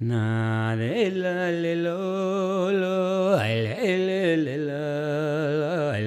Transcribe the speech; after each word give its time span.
Na 0.00 0.76
le 0.78 1.10
la 1.10 1.50
le 1.50 1.74
lo 1.74 2.70
lo 2.70 3.34
ai 3.34 3.62
le 3.66 3.96
le 3.96 4.36
le 4.36 4.56
la 4.56 5.90
ai 5.90 6.06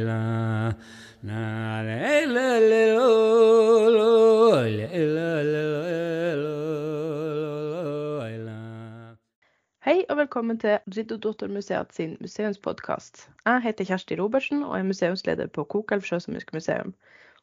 Hei 9.83 10.05
og 10.09 10.17
velkommen 10.17 10.59
til 10.59 10.77
Riddodottermuseet 10.87 11.93
sin 11.93 12.17
museumspodkast. 12.21 13.29
Jeg 13.45 13.61
heter 13.61 13.85
Kjersti 13.85 14.15
Robertsen 14.15 14.63
og 14.63 14.79
er 14.79 14.83
museumsleder 14.87 15.47
på 15.47 15.63
Kokelv 15.63 16.07
sjøsamisk 16.07 16.53
museum. 16.53 16.95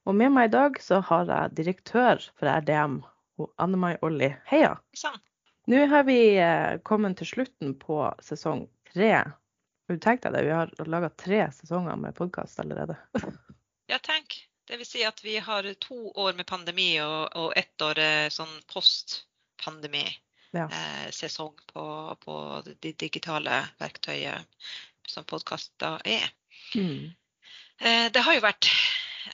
Og 0.06 0.14
med 0.14 0.32
meg 0.32 0.48
i 0.48 0.56
dag 0.56 0.80
så 0.80 1.00
har 1.00 1.28
jeg 1.28 1.56
direktør 1.56 2.24
for 2.40 2.48
RDM, 2.48 3.02
Anne 3.58 3.76
Mai 3.76 3.96
Olli. 4.00 4.32
Heia! 4.48 4.78
Sånn. 4.96 5.20
Nå 5.68 5.82
har 5.86 6.04
vi 6.08 6.38
eh, 6.40 6.78
kommet 6.80 7.18
til 7.20 7.28
slutten 7.28 7.74
på 7.76 8.00
sesong 8.24 8.62
tre. 8.88 9.10
Har 9.12 9.36
du 9.92 9.98
tenkt 10.00 10.24
deg 10.24 10.32
det? 10.32 10.40
Vi 10.46 10.52
har 10.56 10.70
laga 10.88 11.10
tre 11.12 11.42
sesonger 11.52 11.92
med 12.00 12.16
podkast 12.16 12.56
allerede. 12.62 12.96
Ja, 13.92 13.98
tenk. 14.00 14.48
Det 14.64 14.78
vil 14.80 14.88
si 14.88 15.04
at 15.04 15.20
vi 15.24 15.36
har 15.44 15.68
to 15.80 16.08
år 16.16 16.32
med 16.40 16.46
pandemi 16.48 17.00
og, 17.04 17.28
og 17.36 17.52
ett 17.56 17.82
år 17.84 17.98
eh, 18.00 18.28
sånn 18.32 18.62
post-pandemi-sesong 18.72 21.52
Ja. 21.52 21.64
på, 21.72 21.84
på 22.24 22.62
de 22.80 22.92
digitale 23.04 23.60
verktøyet 23.80 24.40
som 25.08 25.24
podkaster 25.28 26.00
er. 26.04 26.28
Mm. 26.76 27.12
Eh, 27.80 28.08
det 28.12 28.20
har 28.24 28.34
jo 28.36 28.44
vært 28.44 28.68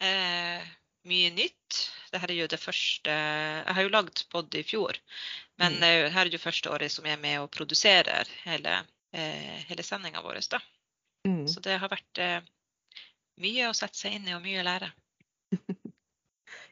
eh, 0.02 0.62
mye 1.04 1.30
nytt. 1.34 1.78
Dette 2.12 2.28
er 2.30 2.34
jo 2.38 2.46
det 2.48 2.60
første 2.62 3.10
Jeg 3.10 3.74
har 3.76 3.82
jo 3.82 3.92
lagd 3.92 4.22
pod 4.32 4.54
i 4.54 4.62
fjor, 4.62 4.96
men 5.58 5.76
Mm. 5.78 5.82
eh, 5.82 6.10
her 6.10 6.20
er 6.26 6.30
det 6.30 6.38
jo 6.38 6.44
første 6.44 6.70
året 6.70 6.92
som 6.92 7.04
jeg 7.06 7.16
er 7.18 7.20
med 7.22 7.40
og 7.40 7.50
produserer 7.50 8.28
hele, 8.44 8.86
eh, 9.12 9.64
hele 9.68 9.82
sendinga 9.82 10.22
vår. 10.22 10.40
Da. 10.50 10.60
Mm. 11.26 11.46
Så 11.48 11.60
det 11.60 11.78
har 11.80 11.88
vært 11.88 12.18
eh, 12.18 12.40
mye 13.40 13.68
å 13.70 13.74
sette 13.74 13.96
seg 13.98 14.12
inn 14.14 14.28
i 14.28 14.34
og 14.34 14.42
mye 14.42 14.60
å 14.62 14.68
lære. 14.68 14.92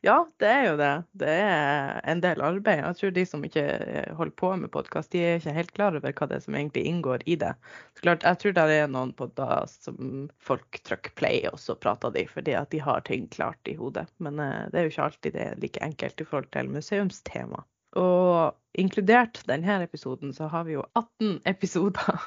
Ja, 0.02 0.16
det 0.42 0.48
er 0.50 0.64
jo 0.66 0.78
det. 0.80 0.90
Det 1.14 1.30
er 1.30 2.00
en 2.10 2.20
del 2.24 2.40
arbeid. 2.42 2.80
Jeg 2.80 2.96
tror 2.98 3.12
de 3.14 3.22
som 3.28 3.44
ikke 3.46 3.62
eh, 3.62 4.08
holder 4.18 4.34
på 4.40 4.48
med 4.58 4.72
podkast, 4.74 5.12
de 5.14 5.20
er 5.22 5.36
ikke 5.38 5.54
helt 5.54 5.70
klar 5.76 5.94
over 5.98 6.16
hva 6.18 6.26
det 6.26 6.40
er 6.40 6.42
som 6.42 6.56
egentlig 6.58 6.82
inngår 6.90 7.22
i 7.30 7.36
det. 7.38 7.52
Så 7.94 8.02
klart, 8.02 8.26
Jeg 8.26 8.40
tror 8.42 8.56
det 8.56 8.64
er 8.80 8.90
noen 8.90 9.12
podder 9.14 9.70
som 9.70 10.26
folk 10.42 10.80
trykker 10.82 11.14
play, 11.14 11.44
og 11.52 11.60
så 11.62 11.78
prater 11.78 12.10
de 12.16 12.26
fordi 12.26 12.56
at 12.58 12.74
de 12.74 12.82
har 12.82 13.06
ting 13.06 13.28
klart 13.30 13.70
i 13.70 13.76
hodet. 13.78 14.08
Men 14.18 14.42
eh, 14.42 14.66
det 14.72 14.80
er 14.80 14.88
jo 14.88 14.94
ikke 14.96 15.06
alltid 15.06 15.38
det 15.38 15.46
er 15.46 15.62
like 15.62 15.84
enkelt 15.86 16.18
i 16.18 16.26
forhold 16.26 16.50
til 16.50 16.74
museumstema. 16.74 17.62
Og 18.02 18.58
inkludert 18.78 19.42
denne 19.48 19.82
episoden, 19.84 20.32
så 20.34 20.48
har 20.48 20.64
vi 20.64 20.76
jo 20.76 20.84
18 20.94 21.40
episoder 21.52 22.22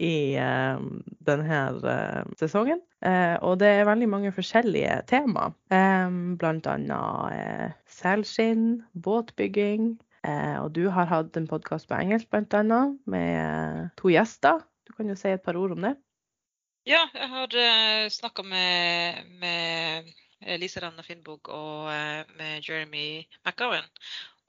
i 0.00 0.36
uh, 0.40 0.80
denne 1.26 1.60
uh, 1.84 2.22
sesongen. 2.40 2.80
Uh, 3.04 3.36
og 3.44 3.58
det 3.60 3.72
er 3.74 3.88
veldig 3.88 4.08
mange 4.08 4.32
forskjellige 4.32 5.00
tema. 5.10 5.50
Um, 5.72 6.36
blant 6.40 6.68
annet 6.68 7.34
eh, 7.34 7.72
selskinn, 7.90 8.82
båtbygging. 8.94 9.94
Eh, 10.20 10.56
og 10.60 10.74
du 10.76 10.82
har 10.92 11.08
hatt 11.08 11.36
en 11.36 11.48
podkast 11.48 11.88
på 11.88 11.96
engelsk, 11.96 12.28
blant 12.28 12.52
annet, 12.54 12.98
med 13.08 13.88
to 13.96 14.12
gjester. 14.12 14.60
Du 14.84 14.92
kan 14.92 15.08
jo 15.08 15.16
si 15.16 15.32
et 15.32 15.44
par 15.44 15.56
ord 15.56 15.72
om 15.72 15.86
det. 15.86 15.94
Ja, 16.88 17.06
jeg 17.14 17.28
har 17.28 17.56
uh, 17.56 18.08
snakka 18.12 18.44
med, 18.44 19.24
med 19.40 20.12
Rand 20.40 20.76
Ranna 20.82 21.04
Finnbog 21.04 21.48
og 21.52 21.88
med 22.36 22.64
Jeremy 22.64 23.24
McGowan 23.44 23.84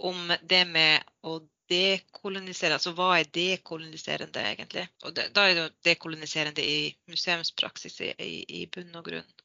om 0.08 0.34
det 0.42 0.62
med 0.70 1.04
å 1.28 1.40
dekolonisere. 1.72 2.76
Altså 2.76 2.94
hva 2.98 3.14
er 3.20 3.30
dekoloniserende 3.34 4.44
egentlig? 4.44 4.86
Og 5.06 5.16
det, 5.16 5.30
da 5.36 5.46
er 5.48 5.56
det 5.56 5.64
jo 5.64 5.74
dekoloniserende 5.88 6.64
i 6.66 6.92
museumspraksis 7.12 8.00
i, 8.04 8.12
i, 8.20 8.32
i 8.62 8.64
bunn 8.72 8.96
og 9.00 9.08
grunn. 9.08 9.36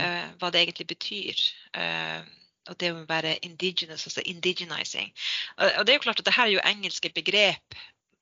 eh, 0.00 0.26
hva 0.40 0.50
det 0.52 0.64
egentlig 0.64 0.88
betyr. 0.92 1.44
Uh, 1.76 2.24
og 2.70 2.78
det 2.80 2.92
å 2.94 3.02
være 3.08 3.36
indigenous, 3.44 4.06
altså 4.08 4.24
indigenizing. 4.24 5.10
Og, 5.58 5.66
og 5.68 5.84
det 5.84 5.92
er 5.92 5.98
jo 5.98 6.04
klart 6.06 6.22
at 6.22 6.28
det 6.28 6.36
her 6.36 6.48
er 6.48 6.56
jo 6.56 6.64
engelske 6.64 7.12
begrep 7.16 7.76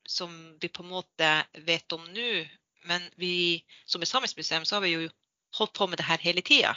som 0.09 0.33
vi 0.59 0.67
på 0.67 0.83
en 0.83 0.91
måte 0.91 1.29
vet 1.67 1.95
om 1.95 2.03
nå. 2.11 2.43
Men 2.89 3.05
vi 3.15 3.63
som 3.87 4.03
et 4.03 4.11
samisk 4.11 4.39
museum, 4.39 4.65
så 4.67 4.75
har 4.75 4.83
vi 4.83 4.95
jo 4.97 5.05
holdt 5.57 5.73
på 5.77 5.87
med 5.87 5.97
det 6.01 6.05
her 6.07 6.17
hele 6.23 6.41
tida. 6.41 6.75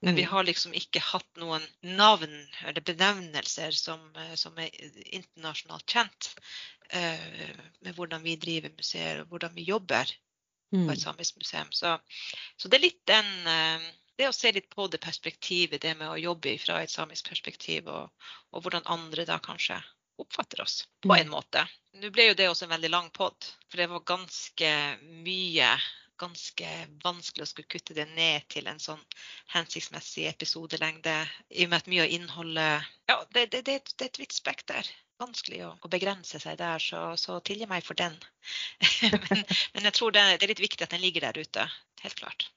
Men 0.00 0.14
vi 0.14 0.22
Mm. 0.24 0.30
har 0.30 0.44
liksom 0.44 0.74
ikke 0.74 1.00
hatt 1.00 1.36
noen 1.36 1.62
navn 1.82 2.34
eller 2.66 2.80
benevnelser 2.80 3.70
som, 3.76 4.00
eh, 4.16 4.34
som 4.34 4.58
er 4.58 4.70
internasjonalt 5.14 5.86
kjent. 5.86 6.34
uh, 6.94 7.60
med 7.80 7.94
hvordan 7.96 8.22
vi 8.22 8.36
driver 8.36 8.70
museer 8.76 9.20
og 9.22 9.26
hvordan 9.32 9.54
vi 9.54 9.62
jobber 9.64 10.04
Mm. 10.72 10.86
på 10.86 10.92
et 10.92 11.00
samisk 11.00 11.36
museum. 11.36 11.72
Så, 11.72 11.98
så 12.56 12.68
det 12.68 12.76
er 12.78 12.82
litt 12.82 13.06
den 13.06 13.24
uh, 13.46 13.92
Det 14.18 14.28
å 14.28 14.32
se 14.32 14.52
litt 14.52 14.68
på 14.70 14.86
det 14.86 15.00
perspektivet, 15.00 15.80
det 15.82 15.96
med 15.98 16.06
å 16.08 16.18
jobbe 16.20 16.58
fra 16.62 16.76
et 16.82 16.90
samisk 16.90 17.28
perspektiv, 17.28 17.88
og, 17.88 18.10
og 18.52 18.62
hvordan 18.62 18.84
andre 18.86 19.24
da 19.26 19.38
kanskje 19.42 19.80
oppfatter 20.22 20.60
oss 20.62 20.84
på 21.02 21.08
Mm. 21.14 21.20
en 21.20 21.30
måte. 21.32 21.64
Nå 21.94 22.10
ble 22.14 22.28
jo 22.28 22.34
det 22.34 22.46
også 22.48 22.64
en 22.68 22.70
veldig 22.76 22.90
lang 22.90 23.10
pod, 23.10 23.34
for 23.68 23.76
det 23.76 23.88
var 23.90 24.04
ganske 24.06 24.70
mye 25.24 25.72
ganske 26.20 26.72
vanskelig 27.04 27.44
å 27.44 27.50
skulle 27.50 27.70
kutte 27.70 27.96
det 27.96 28.06
ned 28.14 28.46
til 28.52 28.68
en 28.70 28.82
sånn 28.82 29.00
hensiktsmessig 29.54 30.28
episodelengde. 30.30 31.16
I 31.50 31.66
og 31.66 31.72
med 31.72 31.82
at 31.82 31.90
mye 31.92 32.06
av 32.06 32.18
innholdet 32.18 32.92
Ja, 33.10 33.18
det, 33.36 33.48
det, 33.52 33.64
det, 33.68 33.80
det 33.94 34.06
er 34.06 34.12
et 34.12 34.22
vidt 34.22 34.36
spekter. 34.36 34.90
Vanskelig 35.22 35.60
å, 35.66 35.74
å 35.78 35.90
begrense 35.90 36.40
seg 36.42 36.58
der, 36.58 36.82
så, 36.82 37.12
så 37.20 37.38
tilgi 37.46 37.68
meg 37.70 37.86
for 37.86 37.98
den. 37.98 38.16
men, 39.28 39.44
men 39.76 39.90
jeg 39.90 39.96
tror 39.98 40.14
det, 40.14 40.26
det 40.38 40.48
er 40.48 40.54
litt 40.56 40.66
viktig 40.66 40.86
at 40.86 40.96
den 40.96 41.04
ligger 41.04 41.28
der 41.28 41.44
ute. 41.44 41.68
Helt 42.02 42.18
klart. 42.18 42.48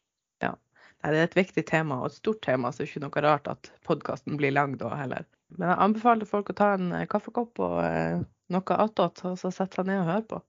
Nei, 1.04 1.14
det 1.14 1.20
er 1.20 1.28
et 1.28 1.38
viktig 1.38 1.64
tema 1.70 2.00
og 2.02 2.10
et 2.10 2.18
stort 2.18 2.42
tema, 2.46 2.72
så 2.72 2.82
det 2.82 2.88
er 2.88 2.92
ikke 2.92 3.04
noe 3.06 3.24
rart 3.24 3.50
at 3.52 3.70
podkasten 3.88 4.38
blir 4.40 4.54
lang 4.56 4.78
da 4.82 4.90
heller. 4.98 5.28
Men 5.56 5.70
jeg 5.72 5.82
anbefaler 5.86 6.30
folk 6.30 6.50
å 6.52 6.56
ta 6.58 6.74
en 6.76 6.90
eh, 6.98 7.08
kaffekopp 7.10 7.62
og 7.64 7.78
eh, 7.86 8.24
noe 8.54 8.80
attåt, 8.84 9.22
og 9.30 9.38
så 9.40 9.52
sette 9.54 9.80
seg 9.80 9.88
ned 9.88 10.02
og 10.02 10.10
høre 10.10 10.26
på. 10.34 10.42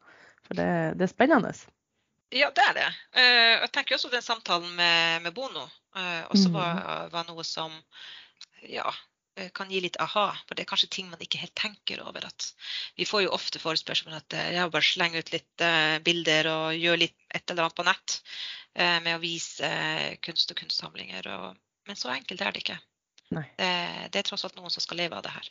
For 0.49 0.59
det, 0.59 0.71
det 0.99 1.05
er 1.07 1.13
spennende. 1.13 1.53
Ja, 2.35 2.51
det 2.53 2.65
er 2.65 2.75
det. 2.77 2.89
Eh, 3.17 3.55
jeg 3.63 3.71
tenker 3.73 3.97
også 3.97 4.11
den 4.13 4.25
samtalen 4.25 4.75
med, 4.77 5.23
med 5.25 5.33
Bono 5.37 5.63
eh, 5.97 6.25
også 6.29 6.51
Mhm. 6.51 6.57
var, 6.57 7.09
var 7.13 7.25
noe 7.29 7.45
som 7.45 7.73
ja, 8.69 8.93
eh, 9.37 9.49
kan 9.55 9.71
gi 9.71 9.81
litt 9.81 9.97
aha. 10.01 10.27
For 10.47 10.55
det 10.55 10.67
er 10.67 10.69
kanskje 10.69 10.91
ting 10.93 11.09
man 11.09 11.23
ikke 11.25 11.41
helt 11.41 11.55
tenker 11.57 12.03
over. 12.05 12.27
at 12.27 12.51
Vi 12.97 13.07
får 13.09 13.23
jo 13.25 13.33
ofte 13.33 13.59
forespørsel 13.63 14.11
om 14.13 14.19
at 14.19 14.37
jeg 14.37 14.71
bare 14.75 14.83
slenger 14.85 15.25
ut 15.25 15.33
litt 15.33 15.65
bilder 16.05 16.51
og 16.53 16.77
gjør 16.77 17.01
litt 17.07 17.17
et 17.35 17.51
eller 17.51 17.65
annet 17.69 17.79
på 17.79 17.87
nett 17.89 18.21
med 18.79 19.17
å 19.17 19.23
vise 19.23 19.71
kunst 20.23 20.51
og 20.53 20.61
kunstsamlinger. 20.61 21.27
Og, 21.33 21.57
men 21.89 21.97
så 21.97 22.13
enkelt 22.13 22.41
er 22.45 22.53
det 22.53 22.63
ikke. 22.67 22.79
Det, 23.59 23.71
det 24.13 24.21
er 24.21 24.27
tross 24.29 24.45
alt 24.47 24.57
noen 24.57 24.71
som 24.73 24.81
skal 24.85 25.01
leve 25.01 25.17
av 25.17 25.25
det 25.25 25.33
her. 25.35 25.49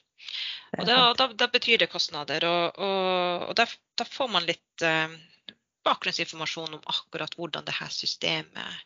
Er 0.74 0.82
Og 0.82 0.88
da, 0.88 1.00
da, 1.14 1.28
da 1.34 1.48
betyr 1.52 1.78
det 1.82 1.90
kostnader. 1.92 2.46
Og, 2.48 2.80
og, 2.80 3.50
og 3.50 3.58
da, 3.60 3.68
da 3.98 4.08
får 4.08 4.32
man 4.34 4.48
litt 4.48 4.86
bakgrunnsinformasjon 5.88 6.78
om 6.78 6.92
akkurat 6.94 7.34
hvordan 7.40 7.66
det 7.68 7.76
her 7.80 7.92
systemet 7.94 8.86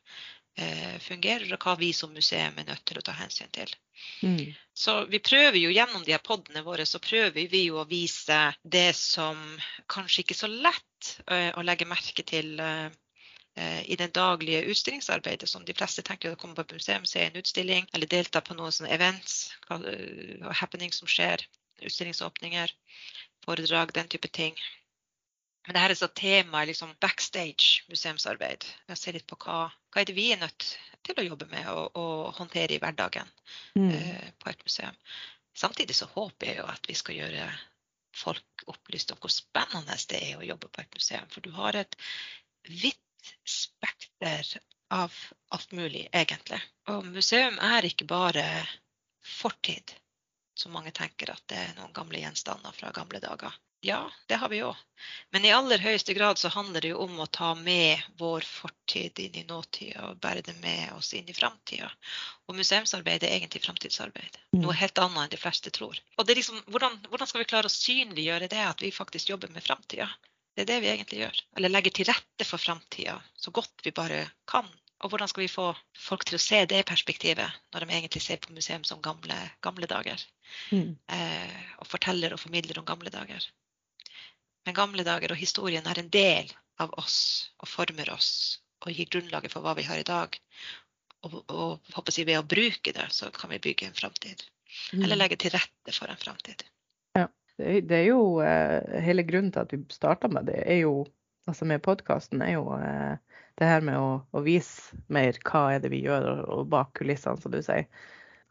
eh, 0.55 0.97
fungerer, 1.03 1.49
og 1.53 1.65
hva 1.65 1.75
vi 1.79 1.91
som 1.95 2.13
museum 2.13 2.57
er 2.59 2.67
nødt 2.69 2.83
til 2.87 2.99
å 3.01 3.05
ta 3.05 3.15
hensyn 3.17 3.51
til. 3.55 3.73
Mm. 4.25 4.53
Så 4.73 4.95
vi 5.11 5.21
prøver 5.21 5.59
jo 5.61 5.73
gjennom 5.73 6.05
de 6.05 6.15
her 6.15 6.23
podene 6.25 6.63
våre 6.65 6.87
så 6.89 7.01
prøver 7.03 7.51
vi 7.51 7.65
jo 7.67 7.77
å 7.81 7.87
vise 7.89 8.39
det 8.63 8.91
som 8.97 9.37
kanskje 9.91 10.23
ikke 10.23 10.37
er 10.37 10.41
så 10.41 10.51
lett 10.51 11.13
eh, 11.27 11.51
å 11.57 11.65
legge 11.65 11.89
merke 11.89 12.25
til 12.27 12.59
eh, 12.61 12.89
i 13.85 13.97
det 13.99 14.13
daglige 14.15 14.63
utstillingsarbeidet, 14.71 15.49
som 15.49 15.65
de 15.67 15.75
fleste 15.75 16.05
tenker 16.07 16.31
å 16.31 16.39
komme 16.39 16.55
på 16.55 16.77
museum, 16.77 17.05
se 17.05 17.25
en 17.25 17.35
utstilling 17.41 17.89
eller 17.91 18.09
delta 18.09 18.41
på 18.41 18.55
noen 18.55 18.71
sånne 18.71 18.93
events 18.95 19.51
og 19.69 19.83
happenings 20.55 21.01
som 21.01 21.09
skjer, 21.11 21.43
utstillingsåpninger, 21.83 22.71
foredrag, 23.45 23.91
den 23.93 24.07
type 24.07 24.31
ting. 24.31 24.55
Men 25.65 25.75
det 25.75 25.81
her 25.83 25.93
er 25.93 25.99
så 25.99 26.07
tema 26.17 26.63
liksom 26.65 26.95
backstage 27.03 27.83
museumsarbeid. 27.91 28.65
Jeg 28.89 28.97
ser 28.97 29.13
litt 29.17 29.27
på 29.29 29.37
hva, 29.43 29.67
hva 29.93 30.01
er 30.01 30.07
det 30.09 30.15
vi 30.17 30.31
er 30.33 30.39
nødt 30.41 30.65
til 31.05 31.19
å 31.21 31.25
jobbe 31.25 31.45
med 31.51 31.67
og, 31.69 31.97
og 31.97 32.31
håndtere 32.39 32.75
i 32.77 32.81
hverdagen 32.81 33.29
Mm. 33.75 33.89
eh, 33.91 34.31
på 34.39 34.49
et 34.49 34.63
museum. 34.65 34.95
Samtidig 35.55 35.95
så 35.95 36.05
håper 36.11 36.47
jeg 36.47 36.57
jo 36.57 36.65
at 36.71 36.87
vi 36.87 36.95
skal 36.97 37.15
gjøre 37.15 37.45
folk 38.15 38.63
opplyst 38.67 39.11
om 39.13 39.19
hvor 39.21 39.31
spennende 39.31 39.95
det 40.09 40.19
er 40.31 40.39
å 40.39 40.45
jobbe 40.45 40.67
på 40.67 40.81
et 40.81 40.95
museum. 40.97 41.27
For 41.31 41.41
du 41.41 41.51
har 41.55 41.77
et 41.79 41.95
vidt 42.67 43.31
spekter 43.47 44.57
av 44.91 45.15
alt 45.55 45.71
mulig, 45.71 46.07
egentlig. 46.13 46.59
Og 46.91 47.05
museum 47.05 47.59
er 47.63 47.87
ikke 47.87 48.07
bare 48.09 48.45
fortid, 49.23 49.93
som 50.57 50.73
mange 50.75 50.91
tenker 50.91 51.31
at 51.31 51.43
det 51.47 51.57
er 51.57 51.75
noen 51.77 51.93
gamle 51.95 52.19
gjenstander 52.19 52.75
fra 52.75 52.91
gamle 52.95 53.21
dager. 53.23 53.55
Ja, 53.83 54.11
det 54.29 54.37
har 54.37 54.49
vi 54.49 54.59
òg. 54.61 54.77
Men 55.33 55.45
i 55.45 55.51
aller 55.55 55.81
høyeste 55.81 56.13
grad 56.13 56.37
så 56.37 56.51
handler 56.53 56.83
det 56.85 56.91
jo 56.91 56.99
om 57.01 57.15
å 57.23 57.25
ta 57.25 57.55
med 57.57 58.01
vår 58.19 58.45
fortid 58.45 59.17
inn 59.23 59.39
i 59.41 59.45
nåtida 59.49 60.03
og 60.11 60.19
bære 60.21 60.43
det 60.45 60.53
med 60.61 60.91
oss 60.93 61.09
inn 61.17 61.29
i 61.29 61.33
framtida. 61.33 61.89
Og 62.45 62.59
museumsarbeid 62.59 63.25
er 63.25 63.33
egentlig 63.39 63.63
framtidsarbeid. 63.63 64.37
Mm. 64.53 64.59
Noe 64.61 64.75
helt 64.77 65.01
annet 65.01 65.23
enn 65.23 65.31
de 65.33 65.39
fleste 65.41 65.73
tror. 65.73 65.97
Og 66.17 66.27
det 66.27 66.35
er 66.35 66.41
liksom, 66.43 66.59
hvordan, 66.69 66.99
hvordan 67.09 67.31
skal 67.31 67.41
vi 67.41 67.47
klare 67.49 67.71
å 67.71 67.73
synliggjøre 67.73 68.51
det 68.53 68.61
at 68.67 68.85
vi 68.85 68.93
faktisk 68.93 69.33
jobber 69.33 69.49
med 69.55 69.65
framtida? 69.65 70.11
Det 70.53 70.67
er 70.67 70.69
det 70.69 70.77
vi 70.83 70.91
egentlig 70.91 71.23
gjør. 71.23 71.41
Eller 71.57 71.73
legger 71.73 71.95
til 71.97 72.09
rette 72.11 72.45
for 72.45 72.61
framtida 72.61 73.17
så 73.33 73.53
godt 73.55 73.81
vi 73.87 73.95
bare 73.97 74.27
kan. 74.51 74.69
Og 75.01 75.09
hvordan 75.09 75.31
skal 75.31 75.41
vi 75.41 75.49
få 75.49 75.71
folk 75.97 76.27
til 76.29 76.37
å 76.37 76.43
se 76.43 76.59
det 76.69 76.83
perspektivet 76.85 77.61
når 77.73 77.87
de 77.87 77.97
egentlig 77.97 78.21
ser 78.21 78.37
på 78.43 78.53
museum 78.53 78.85
som 78.85 79.01
gamle, 79.01 79.39
gamle 79.65 79.89
dager? 79.89 80.21
Mm. 80.69 80.93
Eh, 81.17 81.57
og 81.81 81.89
forteller 81.89 82.35
og 82.35 82.43
formidler 82.43 82.77
om 82.77 82.85
gamle 82.85 83.09
dager. 83.09 83.47
Men 84.65 84.77
gamle 84.77 85.03
dager 85.07 85.33
og 85.33 85.39
historien 85.41 85.87
er 85.89 85.99
en 86.01 86.09
del 86.13 86.51
av 86.81 86.93
oss 87.01 87.17
og 87.61 87.69
former 87.69 88.11
oss 88.13 88.59
og 88.85 88.93
gir 88.93 89.09
grunnlaget 89.13 89.53
for 89.53 89.61
hva 89.65 89.75
vi 89.77 89.85
har 89.85 89.99
i 90.01 90.05
dag. 90.07 90.33
Og, 91.25 91.35
og 91.53 91.93
håper 91.93 92.15
jeg, 92.17 92.25
ved 92.29 92.39
å 92.39 92.45
bruke 92.49 92.93
det, 92.95 93.07
så 93.13 93.29
kan 93.33 93.51
vi 93.53 93.59
bygge 93.61 93.87
en 93.91 93.97
framtid. 93.97 94.41
Eller 94.95 95.19
legge 95.19 95.37
til 95.37 95.53
rette 95.53 95.93
for 95.93 96.09
en 96.09 96.17
framtid. 96.17 96.63
Det, 97.13 97.25
er- 97.67 97.83
det 97.85 97.97
er 97.99 98.07
jo 98.07 98.21
eh, 98.41 99.01
hele 99.05 99.25
grunnen 99.27 99.51
til 99.53 99.61
at 99.65 99.73
vi 99.75 99.81
starta 99.93 100.29
med 100.31 100.47
det, 100.49 100.61
er 100.65 100.79
jo 100.85 100.93
altså 101.49 101.67
med 101.69 101.83
podkasten, 101.85 102.41
er 102.41 102.55
jo 102.55 102.71
eh, 102.77 103.19
det 103.59 103.67
her 103.69 103.83
med 103.85 103.99
å, 103.99 104.07
å 104.33 104.41
vise 104.45 104.97
mer 105.13 105.37
hva 105.45 105.67
er 105.75 105.83
det 105.83 105.91
vi 105.93 105.99
gjør 106.07 106.25
og, 106.31 106.41
og 106.55 106.69
bak 106.73 106.93
kulissene, 106.97 107.37
som 107.43 107.53
du 107.53 107.59
sier. 107.65 107.85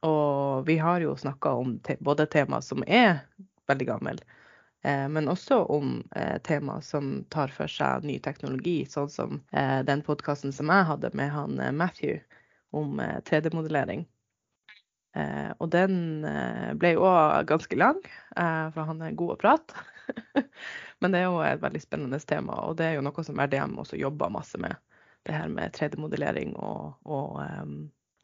Og 0.07 0.63
vi 0.69 0.77
har 0.79 1.03
jo 1.03 1.17
snakka 1.19 1.57
om 1.59 1.75
te 1.85 1.97
både 2.01 2.29
tema 2.31 2.61
som 2.63 2.85
er 2.87 3.25
veldig 3.71 3.89
gammel, 3.91 4.23
men 4.83 5.29
også 5.29 5.59
om 5.69 5.99
eh, 6.17 6.39
tema 6.47 6.79
som 6.81 7.25
tar 7.29 7.53
for 7.53 7.69
seg 7.69 8.07
ny 8.09 8.17
teknologi, 8.25 8.87
sånn 8.89 9.11
som 9.13 9.41
eh, 9.53 9.81
den 9.85 10.01
podkasten 10.07 10.55
som 10.57 10.73
jeg 10.73 10.89
hadde 10.89 11.11
med 11.13 11.29
han 11.35 11.61
eh, 11.61 11.75
Matthew 11.77 12.23
om 12.77 13.01
eh, 13.01 13.19
3D-modellering. 13.27 14.07
Eh, 15.17 15.51
og 15.59 15.71
den 15.75 16.25
eh, 16.25 16.73
ble 16.79 16.95
jo 16.95 17.05
òg 17.09 17.49
ganske 17.51 17.79
lang, 17.79 17.99
eh, 18.39 18.67
for 18.75 18.89
han 18.89 19.03
er 19.05 19.17
god 19.19 19.35
å 19.35 19.41
prate. 19.41 19.87
Men 21.03 21.13
det 21.13 21.23
er 21.23 21.29
jo 21.29 21.41
et 21.45 21.63
veldig 21.63 21.83
spennende 21.83 22.21
tema, 22.23 22.61
og 22.67 22.79
det 22.79 22.89
er 22.89 22.99
jo 22.99 23.05
noe 23.07 23.25
som 23.27 23.41
RDM 23.41 23.77
også 23.83 23.99
jobber 24.01 24.33
masse 24.33 24.61
med. 24.63 24.79
Det 25.27 25.35
her 25.37 25.51
med 25.53 25.75
3D-modellering 25.77 26.55
og, 26.57 26.95
og 27.05 27.41
em, 27.45 27.75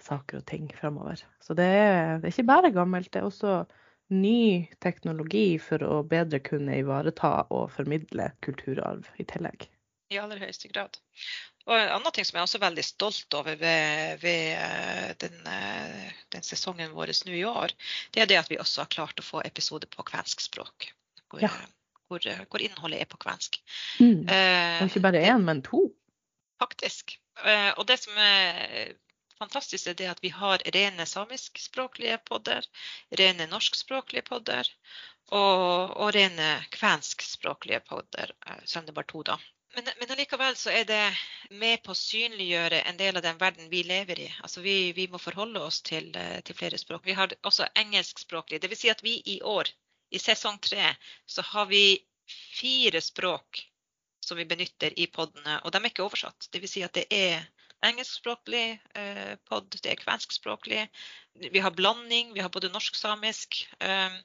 saker 0.01 0.41
og 0.41 0.47
ting 0.49 0.71
fremover. 0.73 1.21
Så 1.45 1.57
det 1.59 1.67
er, 1.67 2.23
det 2.23 2.31
er 2.31 2.33
ikke 2.33 2.49
bare 2.49 2.73
gammelt, 2.73 3.11
det 3.13 3.21
er 3.21 3.29
også 3.29 3.59
ny 4.09 4.67
teknologi 4.85 5.59
for 5.63 5.83
å 5.83 6.03
bedre 6.07 6.39
kunne 6.45 6.77
ivareta 6.79 7.47
og 7.51 7.71
formidle 7.75 8.31
kulturarv 8.47 9.09
i 9.19 9.25
tillegg. 9.29 9.67
I 10.15 10.21
aller 10.23 10.39
høyeste 10.39 10.69
grad. 10.71 10.99
Og 11.67 11.75
en 11.75 11.89
annen 11.97 12.13
ting 12.15 12.25
som 12.25 12.37
jeg 12.37 12.45
er 12.45 12.47
også 12.47 12.61
veldig 12.63 12.85
stolt 12.87 13.35
over 13.35 13.57
ved, 13.59 14.21
ved 14.23 15.17
den, 15.19 15.41
den 16.31 16.45
sesongen 16.47 16.93
vår 16.95 17.11
nå 17.27 17.35
i 17.35 17.43
år, 17.51 17.75
det 18.15 18.23
er 18.23 18.31
det 18.31 18.39
at 18.39 18.53
vi 18.53 18.61
også 18.63 18.85
har 18.85 18.93
klart 18.95 19.19
å 19.19 19.27
få 19.27 19.43
episoder 19.43 19.91
på 19.91 20.07
kvensk 20.07 20.45
språk. 20.47 20.93
Hvor, 21.27 21.43
Ja. 21.43 21.51
hvor, 22.07 22.23
hvor 22.23 22.63
innholdet 22.63 23.01
er 23.03 23.11
på 23.11 23.19
kvensk. 23.19 23.59
Mm. 23.99 24.29
Eh, 24.31 24.85
ikke 24.87 25.03
bare 25.09 25.25
én, 25.27 25.43
men 25.43 25.65
to. 25.67 25.89
Faktisk. 26.63 27.19
Eh, 27.43 27.73
Og 27.77 27.83
det 27.91 27.99
som 27.99 28.15
er 28.17 28.95
fantastisk, 29.39 29.87
er 29.87 29.99
det 29.99 30.09
at 30.11 30.23
vi 30.25 30.31
har 30.35 30.63
rene 30.75 31.07
samiskspråklige 31.07 32.19
podder, 32.29 32.67
rene 33.21 33.49
norskspråklige 33.51 34.25
podder 34.27 34.71
og, 35.33 35.93
og 35.97 36.15
rene 36.17 36.49
kvenskspråklige 36.77 37.83
podder, 37.89 38.33
eh, 38.47 38.65
selv 38.65 38.85
om 38.85 38.91
det 38.91 38.97
bare 38.97 39.13
to, 39.13 39.23
da. 39.27 39.39
Men, 39.77 39.89
men 40.01 40.13
allikevel 40.15 40.57
så 40.57 40.71
er 40.73 40.85
det 40.89 41.03
med 41.61 41.83
på 41.85 41.93
å 41.93 41.99
synliggjøre 42.01 42.81
en 42.89 42.97
del 42.97 43.19
av 43.19 43.25
den 43.27 43.41
verden 43.41 43.69
vi 43.69 43.83
lever 43.85 44.23
i. 44.25 44.29
Altså 44.41 44.63
vi, 44.65 44.93
vi 44.97 45.05
må 45.13 45.21
forholde 45.21 45.61
oss 45.61 45.83
til, 45.85 46.09
eh, 46.17 46.39
til 46.47 46.57
flere 46.57 46.79
språk. 46.81 47.05
Vi 47.05 47.17
har 47.19 47.35
også 47.43 47.69
engelskspråklige. 47.77 48.63
Dvs. 48.63 48.85
Si 48.85 48.93
at 48.93 49.05
vi 49.05 49.19
i 49.35 49.41
år, 49.45 49.69
i 50.15 50.23
sesong 50.23 50.63
tre, 50.65 50.95
så 51.29 51.45
har 51.51 51.69
vi 51.69 51.83
fire 52.57 53.03
språk 53.05 53.67
som 54.25 54.41
vi 54.41 54.49
benytter 54.49 54.97
i 54.99 55.07
podene, 55.13 55.61
og 55.63 55.75
de 55.75 55.83
er 55.83 55.91
ikke 55.91 56.07
oversatt. 56.07 56.49
Dvs. 56.55 56.73
Si 56.73 56.87
at 56.87 56.97
det 56.97 57.05
er 57.13 57.45
engelskspråklig 57.85 58.79
eh, 58.95 59.35
pod, 59.49 59.69
det 59.83 59.91
er 59.93 60.01
kvenskspråklig. 60.01 60.87
Vi 61.53 61.61
har 61.63 61.75
blanding, 61.77 62.33
vi 62.35 62.41
har 62.41 62.53
både 62.53 62.71
norsk-samisk, 62.73 63.67
eh, 63.81 64.17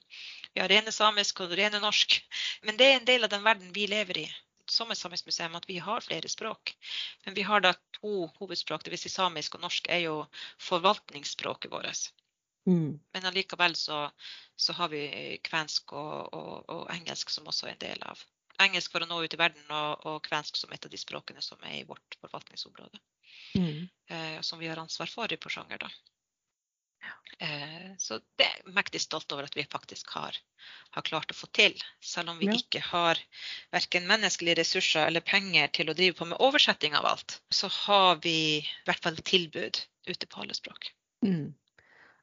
vi 0.54 0.62
har 0.62 0.72
rene 0.72 0.92
samisk 0.92 1.44
og 1.44 1.52
rene 1.58 1.80
norsk. 1.82 2.18
Men 2.62 2.80
det 2.80 2.88
er 2.88 2.96
en 3.00 3.08
del 3.08 3.24
av 3.24 3.32
den 3.32 3.44
verden 3.44 3.74
vi 3.76 3.86
lever 3.90 4.24
i 4.24 4.26
som 4.72 4.90
et 4.90 4.98
samisk 4.98 5.26
museum, 5.26 5.56
at 5.58 5.68
vi 5.68 5.78
har 5.82 6.00
flere 6.00 6.28
språk. 6.30 6.74
Men 7.26 7.34
vi 7.34 7.44
har 7.44 7.60
da 7.60 7.74
to 7.98 8.28
hovedspråk, 8.38 8.84
dvs. 8.86 9.04
Si 9.04 9.12
samisk 9.12 9.58
og 9.58 9.66
norsk 9.66 9.88
er 9.90 10.04
jo 10.06 10.16
forvaltningsspråket 10.62 11.72
vårt. 11.72 12.08
Mm. 12.66 13.00
Men 13.12 13.26
allikevel 13.26 13.74
så, 13.76 14.06
så 14.56 14.72
har 14.78 14.92
vi 14.92 15.02
kvensk 15.44 15.92
og, 15.92 16.32
og, 16.32 16.70
og 16.70 16.86
engelsk 16.94 17.30
som 17.30 17.50
også 17.50 17.68
er 17.68 17.74
en 17.74 17.84
del 17.84 18.06
av. 18.06 18.22
Engelsk 18.60 18.92
for 18.92 19.04
å 19.04 19.08
nå 19.08 19.22
ut 19.24 19.34
i 19.34 19.40
verden, 19.40 19.64
og, 19.70 20.06
og 20.06 20.22
kvensk 20.26 20.56
som 20.60 20.72
et 20.72 20.84
av 20.84 20.92
de 20.92 21.00
språkene 21.00 21.42
som 21.42 21.60
er 21.64 21.80
i 21.80 21.86
vårt 21.88 22.18
forvaltningsområde. 22.20 23.00
Mm. 23.56 23.88
Eh, 24.08 24.40
som 24.40 24.60
vi 24.60 24.68
har 24.68 24.80
ansvar 24.80 25.10
for 25.10 25.32
i 25.32 25.40
Porsanger, 25.40 25.78
da. 25.78 25.90
Eh, 27.38 27.94
så 27.98 28.20
det 28.38 28.46
er 28.46 28.74
mektig 28.76 29.00
stolt 29.02 29.32
over 29.34 29.48
at 29.48 29.56
vi 29.56 29.64
faktisk 29.66 30.12
har, 30.14 30.36
har 30.94 31.06
klart 31.06 31.32
å 31.32 31.36
få 31.36 31.48
til. 31.50 31.74
Selv 32.00 32.30
om 32.30 32.38
vi 32.38 32.46
Ja. 32.46 32.58
ikke 32.60 32.82
har 32.84 33.18
verken 33.72 34.06
menneskelige 34.06 34.60
ressurser 34.60 35.06
eller 35.06 35.20
penger 35.20 35.68
til 35.68 35.90
å 35.90 35.96
drive 35.96 36.14
på 36.18 36.28
med 36.28 36.38
oversetting 36.38 36.94
av 36.94 37.06
alt, 37.06 37.40
så 37.50 37.68
har 37.68 38.20
vi 38.22 38.36
i 38.60 38.68
hvert 38.86 39.02
fall 39.02 39.16
tilbud 39.16 39.82
ute 40.06 40.26
på 40.26 40.40
alle 40.40 40.54
språk. 40.54 40.92
Mm. 41.24 41.54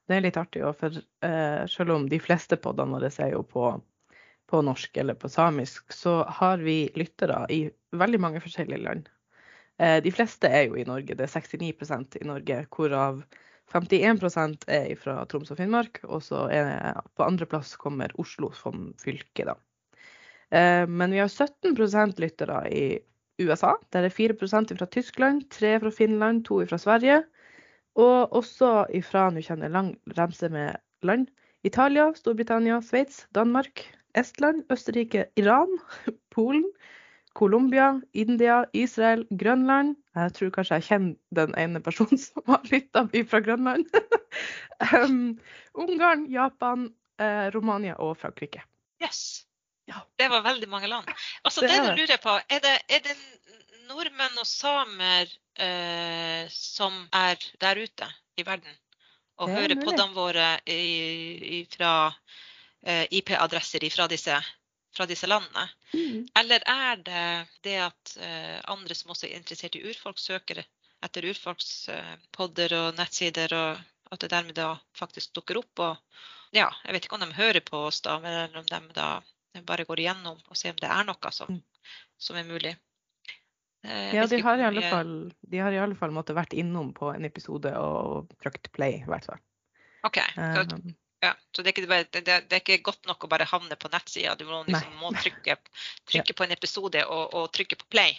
Det 0.08 0.16
er 0.16 0.24
litt 0.24 0.36
artig 0.36 0.62
òg, 0.64 0.74
for 0.78 0.96
eh, 0.96 1.66
selv 1.70 1.94
om 1.94 2.08
de 2.08 2.18
fleste 2.18 2.56
podene 2.56 2.96
våre 2.96 3.12
er 3.12 3.34
jo 3.36 3.42
på, 3.46 3.82
på 4.50 4.62
norsk 4.66 4.96
eller 5.00 5.14
på 5.18 5.30
samisk, 5.30 5.92
så 5.94 6.20
har 6.40 6.58
vi 6.64 6.90
lyttere 6.98 7.44
i 7.52 7.62
veldig 7.96 8.20
mange 8.22 8.42
forskjellige 8.42 8.82
land. 8.82 9.08
Eh, 9.80 9.98
de 10.04 10.12
fleste 10.12 10.50
er 10.50 10.66
jo 10.68 10.76
i 10.78 10.86
Norge, 10.88 11.16
det 11.16 11.26
er 11.26 11.32
69% 11.32 12.18
i 12.20 12.26
Norge, 12.28 12.64
hvorav 12.74 13.22
51 13.70 14.66
er 14.66 14.94
fra 14.98 15.20
Troms 15.30 15.52
og 15.54 15.60
Finnmark, 15.60 16.02
og 16.04 16.24
så 16.26 16.48
er 16.50 16.98
på 17.14 17.26
andreplass 17.26 17.76
kommer 17.78 18.12
Oslo 18.18 18.50
som 18.56 18.90
fylke, 19.00 19.46
da. 19.46 19.54
Eh, 20.50 20.86
men 20.90 21.14
vi 21.14 21.22
har 21.22 21.30
17% 21.30 22.18
lyttere 22.20 22.64
i 22.74 22.84
USA, 23.40 23.76
der 23.94 24.08
er 24.08 24.12
4% 24.12 24.74
fra 24.76 24.86
Tyskland, 24.90 25.46
3 25.54 25.78
fra 25.80 25.92
Finland, 25.94 26.44
2 26.44 26.64
fra 26.66 26.78
Sverige. 26.78 27.22
Og 27.98 28.34
også 28.36 28.86
ifra, 28.94 29.30
nå 29.30 29.42
kjenner 29.42 29.68
jeg 29.68 29.76
lang 29.76 29.94
remse 30.18 30.50
med 30.52 30.76
land, 31.06 31.30
Italia, 31.66 32.10
Storbritannia, 32.16 32.80
Sveits, 32.84 33.24
Danmark, 33.34 33.86
Estland, 34.18 34.64
Østerrike, 34.72 35.26
Iran, 35.36 35.68
Polen, 36.34 36.66
Colombia, 37.38 38.00
India, 38.12 38.64
Israel, 38.72 39.26
Grønland. 39.30 39.96
Jeg 40.14 40.32
tror 40.34 40.50
kanskje 40.54 40.80
jeg 40.80 40.88
kjenner 40.88 41.14
den 41.38 41.54
ene 41.58 41.82
personen 41.84 42.18
som 42.26 42.42
har 42.50 42.64
lytta 42.72 43.04
fra 43.30 43.42
Grønland. 43.44 43.86
um, 44.96 45.38
Ungarn, 45.74 46.26
Japan, 46.32 46.88
eh, 47.20 47.46
Romania 47.54 47.94
og 47.98 48.16
Frankrike. 48.18 48.64
Yes! 49.02 49.46
Ja. 49.90 50.04
Det 50.18 50.28
var 50.30 50.42
veldig 50.42 50.68
mange 50.70 50.86
land. 50.86 51.08
Altså, 51.44 51.60
Det 51.60 51.70
det, 51.70 51.78
det. 51.82 51.96
lurer 51.98 52.10
jeg 52.14 52.20
på, 52.22 52.36
er 52.48 52.60
det, 52.62 52.76
er 52.88 53.00
det 53.06 53.16
nordmenn 53.88 54.38
og 54.38 54.46
samer 54.46 55.30
eh, 55.58 56.46
som 56.54 57.08
er 57.12 57.40
der 57.60 57.80
ute 57.82 58.06
i 58.38 58.46
verden 58.46 58.76
og 59.40 59.48
er 59.48 59.56
hører 59.56 59.74
mulig. 59.80 59.96
dem 59.98 60.14
våre 60.14 60.46
i, 60.66 60.80
i, 61.58 61.60
fra 61.72 62.12
IP-adresser 63.10 63.84
fra 63.92 64.06
disse, 64.08 64.36
fra 64.96 65.06
disse 65.06 65.26
landene? 65.28 65.68
Eller 66.38 66.62
er 66.66 66.96
det 67.04 67.24
det 67.66 67.76
at 67.84 68.16
eh, 68.20 68.60
andre 68.72 68.94
som 68.96 69.10
også 69.12 69.26
er 69.28 69.36
interessert 69.36 69.76
i 69.76 69.82
urfolk, 69.84 70.18
søker 70.18 70.62
etter 71.04 71.24
urfolkspodder 71.30 72.74
og 72.76 72.94
nettsider, 72.98 73.52
og 73.56 74.12
at 74.12 74.20
det 74.24 74.30
dermed 74.32 74.54
da 74.56 74.74
faktisk 74.96 75.32
dukker 75.36 75.60
opp? 75.60 75.78
Og 75.78 75.96
ja, 76.56 76.70
jeg 76.84 76.92
vet 76.96 77.04
ikke 77.06 77.18
om 77.18 77.24
de 77.26 77.36
hører 77.36 77.60
på 77.60 77.84
oss 77.88 78.00
da, 78.04 78.16
eller 78.18 78.56
om 78.58 78.66
de 78.66 78.80
da 78.96 79.10
bare 79.66 79.84
går 79.84 80.00
igjennom 80.04 80.38
og 80.38 80.56
ser 80.56 80.72
om 80.74 80.80
det 80.80 80.90
er 80.90 81.04
noe 81.08 81.32
som, 81.34 81.50
Mm. 81.50 81.62
som 82.18 82.36
er 82.36 82.44
mulig. 82.44 82.76
Eh, 83.82 84.14
Ja, 84.14 84.26
de 84.26 84.40
har, 84.42 84.58
i 84.58 84.66
alle 84.68 84.82
fall, 84.90 85.32
de 85.40 85.58
har 85.58 85.72
i 85.72 85.78
alle 85.78 85.96
fall 85.96 86.12
måttet 86.12 86.36
vært 86.36 86.52
innom 86.52 86.92
på 86.94 87.14
en 87.14 87.24
episode 87.24 87.72
og 87.78 88.28
trykt 88.42 88.70
play, 88.72 89.00
i 89.00 89.08
hvert 89.08 89.24
fall. 89.24 89.40
OK. 90.04 90.18
Ja, 91.20 91.34
så 91.56 91.62
det 91.62 91.74
er, 91.76 91.86
bare- 91.86 92.06
det, 92.12 92.22
det 92.24 92.52
er 92.56 92.60
ikke 92.62 92.78
godt 92.82 93.04
nok 93.06 93.24
å 93.26 93.28
bare 93.28 93.44
havne 93.44 93.76
på 93.76 93.90
nettsida. 93.92 94.32
Du 94.40 94.46
må, 94.48 94.62
liksom, 94.64 94.94
må 95.02 95.10
trykke, 95.20 95.56
trykke 96.10 96.32
på 96.38 96.46
en 96.46 96.54
episode 96.56 97.02
og, 97.04 97.34
og 97.36 97.50
trykke 97.52 97.76
på 97.82 97.88
play. 97.92 98.14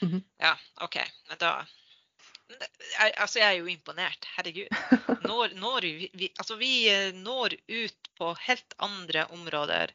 Mhm. 0.00 0.22
Ja, 0.40 0.54
OK. 0.86 0.96
Men 1.28 1.38
da 1.42 1.50
jeg, 2.48 3.12
Altså, 3.18 3.40
jeg 3.42 3.46
er 3.48 3.58
jo 3.60 3.68
imponert. 3.68 4.28
Herregud. 4.36 4.68
Når, 5.28 5.54
når 5.58 5.80
vi, 5.82 6.08
vi, 6.14 6.28
altså, 6.38 6.56
vi 6.60 6.70
eh, 6.88 7.12
når 7.18 7.56
ut 7.68 8.10
på 8.16 8.30
helt 8.46 8.76
andre 8.86 9.24
områder 9.34 9.90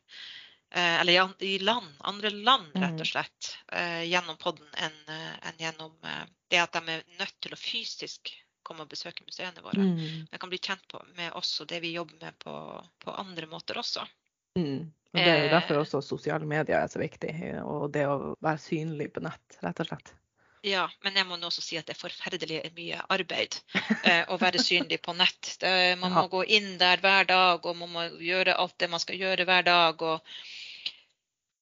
eh, 0.75 0.99
eller 0.99 1.13
i, 1.15 1.53
i 1.53 1.59
land, 1.63 1.87
andre 2.11 2.29
land, 2.35 2.73
rett 2.75 2.91
Mm. 2.97 3.01
og 3.01 3.07
slett, 3.07 3.51
eh, 3.71 4.03
gjennom 4.11 4.37
podden 4.41 4.67
enn 4.75 4.97
en 5.15 5.57
gjennom 5.63 5.95
eh, 6.03 6.25
det 6.51 6.59
at 6.65 6.75
de 6.75 6.97
er 6.97 7.05
nødt 7.21 7.37
til 7.41 7.55
å 7.55 7.59
fysisk 7.61 8.33
komme 8.71 8.87
og 8.87 8.91
besøke 8.95 9.27
museene 9.27 9.61
våre. 9.61 9.83
Mm. 9.83 10.31
Men 10.31 10.41
kan 10.41 10.51
bli 10.51 10.61
kjent 10.63 10.87
på, 10.89 11.03
med 11.19 11.35
oss 11.37 11.53
og 11.61 11.69
det 11.69 11.83
vi 11.83 11.93
jobber 11.97 12.17
med 12.23 12.39
på, 12.41 12.55
på 13.03 13.19
andre 13.19 13.51
måter 13.51 13.79
også. 13.83 14.07
Mm. 14.59 14.89
Og 15.11 15.19
det 15.19 15.27
er 15.27 15.43
jo 15.43 15.51
derfor 15.51 15.75
Eh. 15.75 15.83
også 15.83 16.01
sosiale 16.07 16.47
medier 16.47 16.79
er 16.79 16.87
så 16.87 16.99
viktig, 17.01 17.33
og 17.67 17.91
det 17.91 18.07
å 18.07 18.33
være 18.39 18.63
synlig 18.63 19.11
på 19.11 19.23
nett, 19.25 19.59
rett 19.59 19.83
og 19.83 19.89
slett. 19.89 20.13
Ja, 20.63 20.85
men 21.01 21.15
jeg 21.17 21.25
må 21.25 21.39
nå 21.41 21.49
også 21.49 21.63
si 21.65 21.77
at 21.79 21.87
det 21.89 21.95
er 21.95 21.99
forferdelig 21.99 22.59
mye 22.77 22.99
arbeid 23.09 23.57
eh, 24.05 24.23
å 24.29 24.37
være 24.37 24.61
synlig 24.61 25.01
på 25.01 25.15
nett. 25.17 25.55
Det, 25.59 25.97
man 25.99 26.13
må 26.13 26.27
gå 26.29 26.43
inn 26.45 26.75
der 26.77 27.01
hver 27.01 27.25
dag, 27.25 27.65
og 27.65 27.79
man 27.79 27.89
må 27.91 28.03
gjøre 28.21 28.55
alt 28.61 28.77
det 28.77 28.91
man 28.91 29.01
skal 29.01 29.17
gjøre 29.17 29.47
hver 29.49 29.65
dag. 29.65 30.01
og 30.01 30.21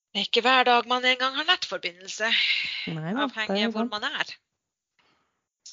det 0.09 0.19
er 0.19 0.27
ikke 0.27 0.43
hver 0.43 0.67
dag 0.67 0.87
man 0.89 1.05
engang 1.05 1.35
har 1.37 1.47
nettforbindelse, 1.47 2.29
Nei 2.91 3.13
da, 3.13 3.27
avhengig 3.27 3.67
av 3.69 3.75
hvor 3.77 3.87
man 3.87 4.07
er. 4.09 4.35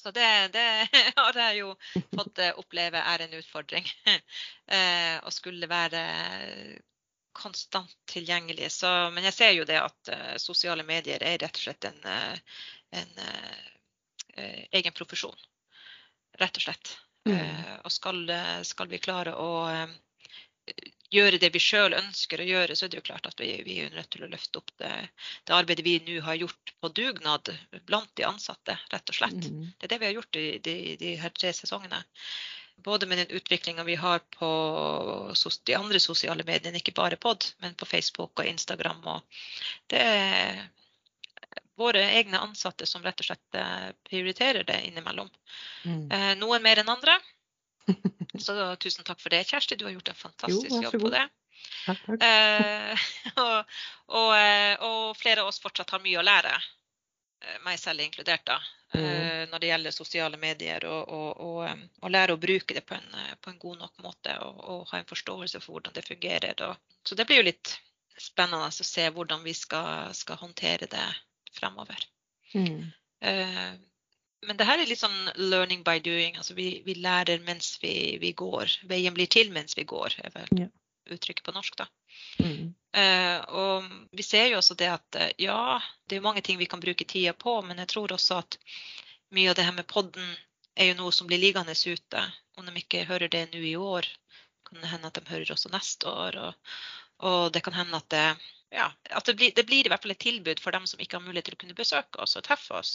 Så 0.07 0.11
det, 0.11 0.49
det 0.49 0.89
har 1.17 1.35
jeg 1.35 1.57
jo 1.65 1.73
fått 2.15 2.39
eh, 2.39 2.53
oppleve 2.61 3.01
er 3.03 3.25
en 3.25 3.41
utfordring. 3.41 3.89
Eh, 4.67 5.17
Å 5.23 5.31
skulle 5.31 5.69
være 5.71 6.01
konstant 7.35 7.93
tilgjengelig. 8.11 8.73
Så, 8.75 8.91
men 9.15 9.23
jeg 9.29 9.35
ser 9.37 9.53
jo 9.55 9.67
det 9.67 9.77
at 9.79 10.11
eh, 10.11 10.33
sosiale 10.43 10.83
medier 10.87 11.23
er 11.23 11.39
rett 11.39 11.59
og 11.59 11.63
slett 11.63 11.87
en, 11.87 12.01
eh, 12.11 12.57
en 12.99 13.21
egen 14.75 14.95
profesjon. 14.95 15.39
Rett 16.43 16.59
og 16.59 16.67
slett. 16.67 16.97
Mm. 17.31 17.47
Og 17.87 17.95
skal, 17.95 18.19
skal 18.67 18.91
vi 18.91 19.03
klare 19.03 19.37
å 19.39 19.51
gjøre 21.17 21.41
det 21.43 21.51
vi 21.55 21.63
sjøl 21.63 21.97
ønsker 21.97 22.43
å 22.43 22.49
gjøre, 22.49 22.77
så 22.77 22.87
er 22.87 22.93
det 22.93 23.01
jo 23.01 23.07
klart 23.09 23.29
at 23.29 23.41
vi, 23.41 23.51
vi 23.67 23.79
er 23.85 23.95
nødt 23.95 24.11
til 24.15 24.27
å 24.27 24.31
løfte 24.31 24.61
opp 24.61 24.71
det, 24.83 24.93
det 25.49 25.57
arbeidet 25.57 25.87
vi 25.87 25.97
nå 26.05 26.21
har 26.27 26.39
gjort 26.41 26.75
på 26.81 26.93
dugnad 26.97 27.51
blant 27.89 28.13
de 28.19 28.27
ansatte, 28.29 28.79
rett 28.93 29.13
og 29.13 29.19
slett. 29.19 29.49
Mm. 29.49 29.73
Det 29.73 29.89
er 29.89 29.95
det 29.95 30.01
vi 30.03 30.11
har 30.11 30.17
gjort 30.19 30.41
i 30.41 30.47
de, 30.63 30.77
de 31.01 31.17
her 31.23 31.35
tre 31.37 31.53
sesongene. 31.57 32.03
Både 32.87 33.09
med 33.09 33.19
den 33.19 33.37
utviklinga 33.39 33.85
vi 33.89 33.95
har 33.97 34.21
på 34.37 34.49
de 35.65 35.75
andre 35.75 36.01
sosiale 36.01 36.45
mediene, 36.45 36.77
ikke 36.79 36.97
bare 36.97 37.17
pod, 37.17 37.49
men 37.65 37.75
på 37.75 37.89
Facebook 37.89 38.37
og 38.37 38.47
Instagram. 38.47 39.01
Og 39.15 39.41
det 39.91 40.03
er 40.03 40.67
våre 41.77 42.03
egne 42.19 42.41
ansatte 42.41 42.87
som 42.89 43.05
rett 43.05 43.21
og 43.21 43.29
slett 43.29 43.59
eh, 43.61 43.89
prioriterer 44.09 44.65
det 44.65 44.81
innimellom. 44.89 45.29
Mm. 45.85 46.05
Eh, 46.11 46.31
Noen 46.41 46.65
mer 46.65 46.81
enn 46.81 46.93
andre. 46.93 47.17
Så 48.39 48.77
tusen 48.83 49.05
takk 49.07 49.21
for 49.23 49.33
det, 49.33 49.45
Kjersti. 49.49 49.77
Du 49.77 49.85
har 49.87 49.95
gjort 49.95 50.09
en 50.13 50.19
fantastisk 50.19 50.73
Jo, 50.77 50.83
jobb 50.87 51.03
på 51.07 51.13
det. 51.15 51.27
Takk, 51.87 52.01
takk. 52.07 52.25
Eh, 52.27 53.05
og, 53.45 53.77
og, 54.07 54.33
eh, 54.37 54.75
og 54.87 55.17
flere 55.19 55.45
av 55.45 55.53
oss 55.53 55.63
fortsatt 55.63 55.95
har 55.95 56.03
mye 56.05 56.21
å 56.21 56.27
lære, 56.27 56.53
eh, 57.45 57.61
meg 57.65 57.79
selv 57.83 58.05
inkludert, 58.05 58.47
da, 58.49 58.61
Mm. 58.95 59.03
eh, 59.05 59.49
når 59.51 59.59
det 59.59 59.67
gjelder 59.67 59.91
sosiale 59.91 60.39
medier. 60.41 60.85
Og, 60.87 61.41
og, 61.43 62.11
lære 62.11 62.37
å 62.37 62.41
bruke 62.41 62.75
det 62.75 62.85
på 62.87 62.95
en, 62.95 63.17
på 63.43 63.51
en 63.51 63.59
god 63.59 63.81
nok 63.83 64.05
måte 64.05 64.37
og, 64.45 64.61
og 64.63 64.85
ha 64.93 65.01
en 65.01 65.09
forståelse 65.09 65.61
for 65.61 65.77
hvordan 65.77 65.97
det 65.97 66.07
fungerer. 66.07 66.63
Så 67.05 67.19
det 67.19 67.27
blir 67.27 67.43
jo 67.43 67.49
litt 67.49 67.75
spennende 68.17 68.71
å 68.71 68.87
se 68.87 69.09
hvordan 69.11 69.43
vi 69.45 69.55
skal, 69.55 70.15
skal 70.15 70.39
håndtere 70.41 70.89
det 70.91 71.05
fremover. 71.59 72.07
Mm. 72.55 72.93
Eh, 73.21 73.75
men 74.47 74.57
det 74.57 74.67
her 74.69 74.79
er 74.79 74.89
litt 74.89 75.01
sånn 75.01 75.31
learning 75.37 75.83
by 75.87 75.99
doing. 76.05 76.37
altså 76.37 76.55
Vi, 76.55 76.83
vi 76.87 76.95
lærer 77.01 77.41
mens 77.47 77.79
vi, 77.83 78.19
vi 78.21 78.33
går. 78.37 78.75
Veien 78.91 79.15
blir 79.15 79.27
til 79.33 79.53
mens 79.55 79.77
vi 79.79 79.85
går, 79.89 80.19
er 80.25 80.31
vel 80.35 80.61
Ja. 80.61 80.67
uttrykket 81.11 81.45
på 81.47 81.55
norsk. 81.55 81.77
da. 81.77 81.87
Mm. 82.41 82.75
Uh, 82.97 83.41
og 83.53 83.89
vi 84.13 84.23
ser 84.23 84.47
jo 84.51 84.59
også 84.59 84.75
det 84.75 84.89
at 84.89 85.17
eh, 85.21 85.33
ja, 85.39 85.79
det 86.09 86.17
er 86.17 86.25
mange 86.25 86.41
ting 86.43 86.59
vi 86.59 86.67
kan 86.67 86.81
bruke 86.81 87.05
tida 87.05 87.33
på, 87.33 87.61
men 87.63 87.79
jeg 87.79 87.89
tror 87.93 88.13
også 88.13 88.39
at 88.39 88.59
mye 89.37 89.51
av 89.51 89.57
det 89.59 89.65
her 89.67 89.77
med 89.77 89.87
podden 89.87 90.37
er 90.77 90.91
jo 90.91 90.99
noe 91.01 91.13
som 91.13 91.27
blir 91.29 91.39
liggende 91.41 91.73
ute. 91.73 92.23
Om 92.57 92.67
de 92.67 92.77
ikke 92.81 93.05
hører 93.05 93.29
det 93.29 93.49
nå 93.53 93.61
i 93.61 93.77
år, 93.77 94.07
kan 94.67 94.81
det 94.81 94.91
hende 94.91 95.09
at 95.09 95.15
de 95.19 95.29
hører 95.29 95.53
også 95.53 95.71
neste 95.73 96.09
år. 96.09 96.37
Og, 96.37 96.55
og 97.19 97.53
det 97.53 97.63
kan 97.65 97.77
hende 97.77 97.97
at 97.97 98.09
det 98.13 98.27
ja, 98.77 98.91
at 99.11 99.25
det 99.25 99.35
blir, 99.35 99.53
det 99.57 99.65
blir 99.65 99.87
i 99.87 99.91
hvert 99.93 100.03
fall 100.05 100.13
et 100.13 100.21
tilbud 100.21 100.61
for 100.61 100.77
dem 100.77 100.85
som 100.89 101.01
ikke 101.01 101.17
har 101.17 101.25
mulighet 101.25 101.49
til 101.49 101.57
å 101.57 101.61
kunne 101.63 101.79
besøke 101.79 102.21
oss 102.21 102.37
og 102.37 102.45
treffe 102.45 102.77
oss 102.77 102.91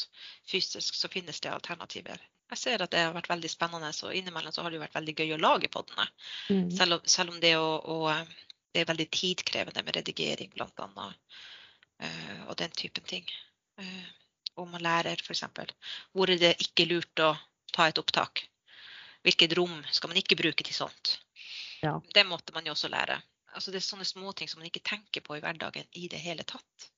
fysisk, 0.50 0.94
så 0.98 1.10
finnes 1.10 1.42
det 1.42 1.50
alternativer. 1.50 2.22
Jeg 2.52 2.60
ser 2.60 2.84
at 2.84 2.92
det 2.94 3.02
har 3.02 3.16
vært 3.16 3.32
veldig 3.32 3.50
spennende, 3.50 3.90
så 3.96 4.12
innimellom 4.14 4.54
så 4.54 4.66
har 4.66 4.74
det 4.74 4.82
vært 4.82 4.98
veldig 5.00 5.16
gøy 5.18 5.34
å 5.38 5.42
lage 5.42 5.72
poddene. 5.74 6.06
Mm. 6.52 6.68
Selv 6.76 6.98
om, 6.98 7.06
selv 7.10 7.34
om 7.34 7.40
det, 7.42 7.56
å, 7.58 7.72
å, 7.80 7.98
eh, 8.12 8.60
det 8.76 8.84
er 8.84 8.90
veldig 8.92 9.08
tidkrevende 9.16 9.86
med 9.88 9.98
redigering 9.98 10.52
bl.a. 10.54 11.08
Uh, 12.02 12.40
og 12.50 12.56
den 12.60 12.74
typen 12.76 13.06
ting. 13.08 13.28
Eh, 13.80 14.06
og 14.60 14.68
man 14.70 14.84
lærer 14.84 15.22
f.eks. 15.22 15.46
hvor 16.12 16.30
er 16.34 16.42
det 16.42 16.56
ikke 16.66 16.90
lurt 16.90 17.24
å 17.24 17.34
ta 17.72 17.88
et 17.88 18.02
opptak. 18.02 18.44
Hvilket 19.26 19.56
rom 19.58 19.74
skal 19.94 20.12
man 20.12 20.20
ikke 20.20 20.38
bruke 20.38 20.66
til 20.66 20.76
sånt. 20.76 21.18
Ja. 21.82 21.96
Det 22.14 22.26
måtte 22.28 22.54
man 22.54 22.68
jo 22.68 22.76
også 22.76 22.92
lære. 22.92 23.22
Altså 23.52 23.72
Det 23.72 23.82
er 23.82 23.86
sånne 23.86 24.08
småting 24.08 24.50
som 24.50 24.62
man 24.62 24.70
ikke 24.70 24.84
tenker 24.88 25.24
på 25.26 25.38
i 25.38 25.44
hverdagen 25.44 25.88
i 26.00 26.08
det 26.12 26.20
hele 26.24 26.46
tatt. 26.48 26.90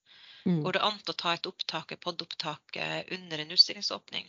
Mm. 0.46 0.60
Går 0.66 0.76
det 0.76 0.84
an 0.84 1.00
å 1.08 1.16
ta 1.16 1.34
et 1.34 1.48
opptak, 1.48 1.94
et 1.96 2.02
poddopptak 2.04 2.78
eh, 2.78 3.02
under 3.16 3.44
en 3.44 3.54
utstillingsåpning? 3.56 4.28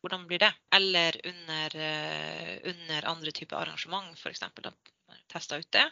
Hvordan 0.00 0.24
blir 0.28 0.40
det? 0.40 0.52
Eller 0.72 1.18
under, 1.28 1.76
eh, 1.76 2.54
under 2.72 3.08
andre 3.10 3.32
typer 3.36 3.60
arrangement, 3.60 4.16
f.eks. 4.16 4.40
Da 4.40 4.72
man 4.72 5.20
testa 5.28 5.60
ut 5.60 5.68
det. 5.76 5.84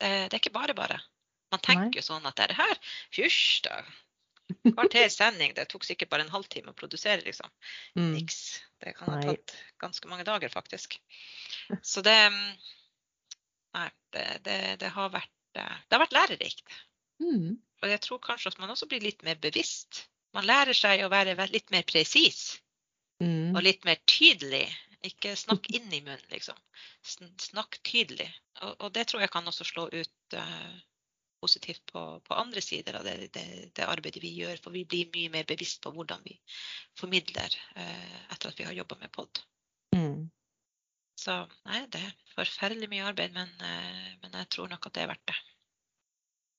Eh, 0.00 0.24
Det 0.28 0.32
er 0.32 0.40
ikke 0.40 0.56
bare 0.56 0.74
bare. 0.74 0.98
Man 1.52 1.62
tenker 1.62 2.00
jo 2.00 2.06
sånn 2.06 2.26
at 2.26 2.36
det 2.36 2.46
er 2.46 2.54
det 2.54 2.58
her, 2.58 2.78
hysj 3.14 3.62
da. 3.68 3.76
Kvarters 4.46 5.16
sending, 5.18 5.54
det 5.54 5.66
tok 5.70 5.84
sikkert 5.86 6.10
bare 6.10 6.24
en 6.26 6.32
halvtime 6.32 6.70
å 6.70 6.78
produsere, 6.78 7.20
liksom. 7.26 7.50
Mm. 7.98 8.12
Niks. 8.14 8.40
Det 8.82 8.92
kan 8.96 9.12
ha 9.14 9.20
tatt 9.22 9.54
ganske 9.82 10.08
mange 10.10 10.26
dager, 10.26 10.50
faktisk. 10.52 10.98
Så 11.82 12.02
det 12.06 12.16
mm, 13.76 14.42
det, 14.44 14.58
det, 14.82 14.90
har 14.96 15.12
vært 15.14 15.60
eh, 15.60 15.78
Det 15.86 15.96
har 15.96 16.04
vært 16.04 16.16
lærerikt. 16.16 16.76
Mm. 17.22 17.56
Og 17.82 17.90
jeg 17.92 18.02
tror 18.04 18.20
kanskje 18.24 18.52
at 18.54 18.60
man 18.62 18.72
også 18.72 18.88
blir 18.90 19.04
litt 19.04 19.24
mer 19.26 19.38
bevisst. 19.40 20.06
Man 20.36 20.48
lærer 20.48 20.76
seg 20.76 21.04
å 21.04 21.12
være 21.12 21.36
litt 21.52 21.72
mer 21.72 21.84
presis 21.88 22.56
Mm. 23.22 23.54
og 23.56 23.62
litt 23.64 23.86
mer 23.88 24.00
tydelig. 24.08 24.66
Ikke 25.06 25.36
snakk 25.38 25.68
inn 25.76 25.86
i 25.94 26.00
munnen, 26.02 26.24
liksom. 26.32 26.56
Snakk 27.04 27.78
tydelig. 27.86 28.26
Og, 28.64 28.72
og 28.80 28.92
det 28.96 29.06
tror 29.06 29.22
jeg 29.22 29.30
kan 29.30 29.46
også 29.46 29.66
slå 29.68 29.86
ut 29.92 30.36
uh, 30.36 30.78
positivt 31.40 31.84
på, 31.92 32.02
på 32.26 32.34
andre 32.36 32.62
sider 32.64 32.98
av 32.98 33.06
det, 33.06 33.28
det, 33.36 33.44
det 33.76 33.86
arbeidet 33.86 34.24
vi 34.24 34.32
gjør. 34.40 34.58
For 34.64 34.74
vi 34.74 34.82
blir 34.88 35.12
mye 35.14 35.32
mer 35.36 35.46
bevisst 35.48 35.82
på 35.84 35.92
hvordan 35.94 36.24
vi 36.26 36.34
formidler 36.98 37.54
uh, 37.76 38.18
etter 38.34 38.50
at 38.50 38.58
vi 38.58 38.66
har 38.66 38.76
jobba 38.76 38.98
med 39.04 39.12
pod. 39.14 39.44
Så 41.16 41.38
nei, 41.64 41.82
det 41.92 42.02
er 42.04 42.12
forferdelig 42.36 42.90
mye 42.92 43.06
arbeid, 43.08 43.32
men, 43.36 43.48
eh, 43.64 44.12
men 44.22 44.36
jeg 44.42 44.50
tror 44.52 44.68
nok 44.72 44.86
at 44.88 44.94
det 44.96 45.04
er 45.04 45.10
verdt 45.14 45.32
det. 45.32 45.38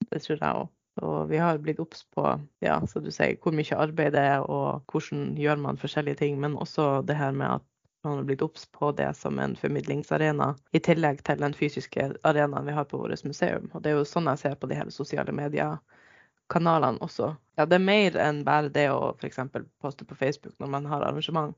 Det 0.08 0.24
tror 0.24 0.38
jeg 0.38 0.64
òg. 0.64 0.74
Og 1.06 1.18
vi 1.30 1.38
har 1.38 1.60
blitt 1.62 1.80
obs 1.80 2.02
på 2.16 2.24
ja, 2.66 2.80
så 2.90 3.00
du 3.04 3.12
sier, 3.14 3.38
hvor 3.44 3.54
mye 3.54 3.78
arbeid 3.78 4.16
det 4.16 4.24
er, 4.32 4.46
og 4.50 4.82
hvordan 4.90 5.36
gjør 5.38 5.60
man 5.62 5.78
forskjellige 5.78 6.24
ting. 6.24 6.40
Men 6.42 6.58
også 6.58 7.04
det 7.06 7.20
her 7.20 7.36
med 7.38 7.60
at 7.60 7.66
man 8.06 8.18
har 8.18 8.26
blitt 8.30 8.42
obs 8.42 8.66
på 8.74 8.90
det 8.98 9.12
som 9.20 9.38
en 9.40 9.54
formidlingsarena, 9.60 10.54
i 10.74 10.82
tillegg 10.82 11.22
til 11.28 11.44
den 11.44 11.54
fysiske 11.58 12.10
arenaen 12.26 12.66
vi 12.66 12.74
har 12.74 12.90
på 12.90 12.98
vårt 13.02 13.26
museum. 13.30 13.70
Og 13.74 13.84
det 13.84 13.92
er 13.92 14.00
jo 14.00 14.10
sånn 14.10 14.30
jeg 14.32 14.42
ser 14.42 14.58
på 14.58 14.70
de 14.72 14.80
her 14.80 14.90
sosiale 14.94 15.36
mediekanalene 15.36 17.04
også. 17.06 17.36
Ja, 17.60 17.66
det 17.70 17.78
er 17.78 17.86
mer 17.86 18.18
enn 18.22 18.44
bare 18.48 18.74
det 18.74 18.90
å 18.94 19.14
f.eks. 19.20 19.44
poste 19.84 20.08
på 20.08 20.18
Facebook 20.18 20.58
når 20.58 20.74
man 20.80 20.90
har 20.90 21.06
arrangement. 21.06 21.54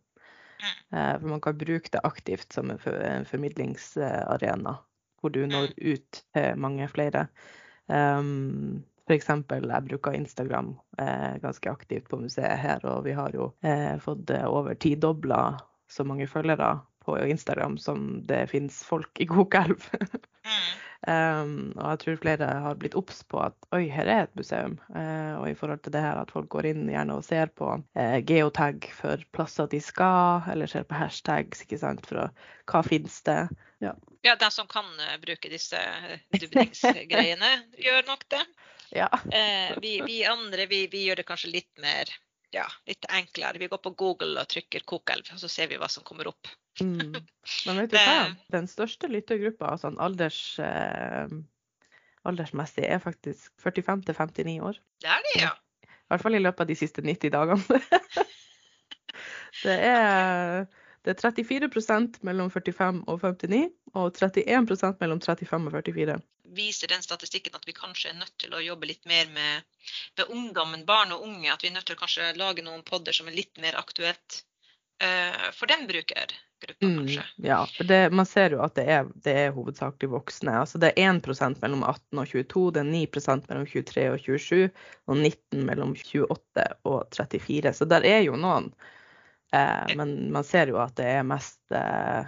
Eh, 0.63 1.15
For 1.19 1.27
man 1.31 1.41
kan 1.41 1.57
bruke 1.57 1.91
det 1.93 2.03
aktivt 2.03 2.53
som 2.53 2.71
en 2.71 3.25
formidlingsarena, 3.25 4.77
hvor 5.21 5.33
du 5.35 5.45
når 5.47 5.73
ut 5.77 6.21
til 6.33 6.59
mange 6.59 6.87
flere. 6.91 7.27
F.eks. 7.89 8.85
for 9.09 9.15
eksempel, 9.15 9.69
jeg 9.71 9.87
bruker 9.87 10.17
Instagram 10.17 10.75
eh, 11.01 11.39
ganske 11.41 11.71
aktivt 11.71 12.09
på 12.09 12.21
museet 12.21 12.59
her, 12.61 12.83
og 12.85 13.05
vi 13.07 13.15
har 13.17 13.33
jo 13.33 13.51
eh, 13.65 13.95
fått 14.03 14.29
over 14.45 14.77
tidobla 14.77 15.57
så 15.89 16.05
mange 16.05 16.27
følgere 16.29 16.77
på 17.05 17.17
Instagram 17.25 17.79
som 17.81 18.21
det 18.29 18.43
finnes 18.51 18.83
folk 18.85 19.19
i 19.19 19.25
Kokelv. 19.29 19.89
Um, 21.07 21.71
og 21.77 21.93
jeg 21.93 21.99
tror 22.01 22.17
flere 22.19 22.47
har 22.63 22.79
blitt 22.79 22.97
obs 22.99 23.21
på 23.31 23.39
at 23.39 23.55
oi, 23.75 23.85
her 23.93 24.09
er 24.09 24.25
et 24.25 24.35
museum. 24.35 24.75
Uh, 24.91 25.39
og 25.39 25.45
i 25.47 25.55
forhold 25.55 25.83
til 25.85 25.95
det 25.95 26.03
her 26.03 26.19
at 26.19 26.33
folk 26.35 26.49
går 26.51 26.67
inn 26.73 26.89
gjerne 26.91 27.15
og 27.15 27.25
ser 27.27 27.53
på 27.55 27.71
uh, 27.79 28.17
geotag 28.27 28.89
for 28.95 29.23
plasser 29.35 29.69
de 29.71 29.79
skal, 29.83 30.43
eller 30.51 30.71
ser 30.71 30.87
på 30.89 30.99
hashtags, 30.99 31.63
ikke 31.63 31.79
sant, 31.79 32.03
for 32.09 32.25
å, 32.25 32.29
hva 32.71 32.83
finnes 32.85 33.21
det. 33.27 33.41
Ja, 34.21 34.35
de 34.35 34.51
som 34.51 34.67
kan 34.67 34.85
eh, 34.99 35.17
bruke 35.21 35.49
disse 35.49 35.79
dubningsgreiene, 36.35 37.51
gjør 37.85 38.07
nok 38.07 38.25
det. 38.27 38.41
Ja. 38.91 39.07
Eh, 39.31 39.77
vi, 39.81 40.01
vi 40.05 40.25
andre 40.25 40.65
vi, 40.65 40.87
vi 40.91 41.05
gjør 41.05 41.21
det 41.21 41.27
kanskje 41.29 41.53
litt 41.53 41.71
mer 41.79 42.11
ja, 42.51 42.65
litt 42.89 43.05
enklere. 43.09 43.61
Vi 43.61 43.69
går 43.71 43.77
på 43.77 43.93
Google 43.93 44.41
og 44.41 44.49
trykker 44.49 44.83
'kokelv', 44.83 45.33
og 45.33 45.39
så 45.39 45.47
ser 45.47 45.69
vi 45.69 45.77
hva 45.77 45.87
som 45.87 46.03
kommer 46.03 46.27
opp. 46.31 46.49
Mm. 46.81 47.15
Men 47.67 47.81
vet 47.83 47.93
du 47.93 47.97
hva? 47.97 48.19
Den 48.53 48.67
største 48.69 49.09
lyttergruppa, 49.11 49.75
en 49.87 49.99
alders, 50.01 50.41
eh, 50.63 51.31
aldersmessig 52.27 52.85
er 52.87 53.01
faktisk 53.03 53.51
45 53.63 54.05
til 54.07 54.19
59 54.19 54.59
år. 54.69 54.79
Det 55.01 55.11
er 55.13 55.25
det, 55.27 55.35
ja. 55.41 55.53
I 55.89 56.13
hvert 56.13 56.25
fall 56.25 56.39
i 56.39 56.41
løpet 56.41 56.65
av 56.65 56.69
de 56.69 56.77
siste 56.77 57.05
90 57.05 57.33
dagene. 57.35 57.79
det, 59.63 59.77
er, 59.77 60.65
det 61.05 61.13
er 61.13 61.21
34% 61.21 62.19
mellom 62.25 62.49
45 62.53 63.03
og 63.05 63.21
59, 63.21 63.69
og 63.93 64.17
31% 64.17 64.99
mellom 65.03 65.21
35 65.21 65.69
og 65.69 65.77
44. 65.77 66.19
Viser 66.57 66.89
den 66.89 67.05
statistikken 67.05 67.53
at 67.53 67.67
vi 67.69 67.77
kanskje 67.77 68.09
er 68.09 68.17
nødt 68.17 68.33
til 68.41 68.55
å 68.57 68.63
jobbe 68.63 68.89
litt 68.89 69.05
mer 69.09 69.29
med, 69.35 69.67
med 70.17 70.31
ungdommen, 70.33 70.85
barn 70.87 71.13
og 71.13 71.27
unge? 71.27 71.51
At 71.53 71.61
vi 71.61 71.69
er 71.69 71.75
nødt 71.77 71.85
til 71.91 71.97
å 71.97 72.01
kanskje 72.01 72.31
lage 72.41 72.65
noen 72.65 72.81
podder 72.87 73.13
som 73.13 73.29
er 73.29 73.37
litt 73.37 73.61
mer 73.61 73.77
aktuelt 73.77 74.43
for 75.55 75.69
den 75.71 75.85
brukergruppa, 75.87 76.39
Mm, 76.81 76.97
kanskje? 76.97 77.23
ja, 77.47 77.65
for 77.77 77.87
det, 77.87 77.99
man 78.11 78.25
ser 78.27 78.51
jo 78.51 78.59
at 78.65 78.75
det 78.75 78.83
er, 78.91 79.07
det 79.23 79.33
er 79.45 79.53
hovedsakelig 79.55 80.09
voksne. 80.11 80.57
Altså 80.59 80.79
det 80.81 80.89
er 80.91 81.13
1% 81.13 81.61
mellom 81.63 81.85
18 81.87 82.19
og 82.19 82.27
22, 82.27 82.63
det 82.75 82.81
er 82.83 82.89
9% 82.91 83.47
mellom 83.47 83.67
23 83.69 84.03
og 84.11 84.19
27, 84.19 84.65
og 85.07 85.21
19 85.21 85.63
mellom 85.69 85.93
28 85.95 86.65
og 86.91 87.15
34. 87.15 87.73
Så 87.79 87.87
der 87.87 88.03
er 88.07 88.19
jo 88.27 88.35
noen. 88.35 88.73
Eh, 89.55 89.95
men 89.95 90.31
man 90.35 90.43
ser 90.43 90.69
jo 90.73 90.81
at 90.83 90.97
det 90.99 91.07
er 91.21 91.23
mest, 91.25 91.61
eh, 91.71 92.27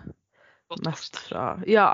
mest 0.87 1.19
fra 1.27 1.59
Ja, 1.67 1.89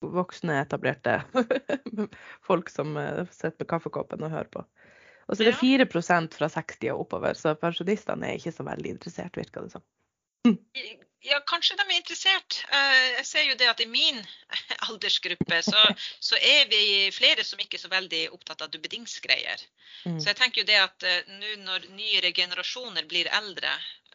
voksne, 0.00 0.60
etablerte 0.62 1.18
folk 2.46 2.70
som 2.70 2.94
eh, 2.96 3.24
sitter 3.34 3.58
med 3.58 3.70
kaffekoppen 3.74 4.22
og 4.22 4.32
hører 4.32 4.52
på. 4.54 4.64
Og 5.26 5.34
så 5.34 5.42
er 5.42 5.50
det 5.50 5.58
4% 5.58 6.38
fra 6.38 6.46
60 6.48 6.92
og 6.94 7.00
oppover, 7.02 7.34
så 7.34 7.56
pensjonistene 7.58 8.30
er 8.30 8.38
ikke 8.38 8.54
så 8.54 8.62
veldig 8.68 8.92
interessert, 8.94 9.34
virker 9.36 9.66
det 9.66 9.74
som. 9.74 9.82
Ja, 11.26 11.40
kanskje 11.46 11.74
de 11.78 11.82
er 11.88 11.96
interessert. 11.96 12.60
Eh, 12.70 13.06
Jeg 13.16 13.26
ser 13.26 13.46
jo 13.48 13.56
det 13.58 13.66
at 13.70 13.80
i 13.82 13.88
min 13.90 14.20
aldersgruppe 14.86 15.58
så, 15.66 15.82
så 16.22 16.38
er 16.38 16.68
vi 16.70 17.10
flere 17.14 17.44
som 17.44 17.60
ikke 17.62 17.80
er 17.80 17.82
så 17.82 17.90
veldig 17.90 18.22
opptatt 18.36 18.62
av 18.62 18.70
duppedingsgreier. 18.70 19.64
Mm. 20.04 20.20
Så 20.20 20.30
jeg 20.30 20.38
tenker 20.38 20.62
jo 20.62 20.68
det 20.68 20.78
at 20.78 21.06
eh, 21.06 21.32
nå 21.40 21.56
når 21.64 21.88
nyere 21.96 22.30
generasjoner 22.36 23.08
blir 23.10 23.30
eldre 23.34 23.72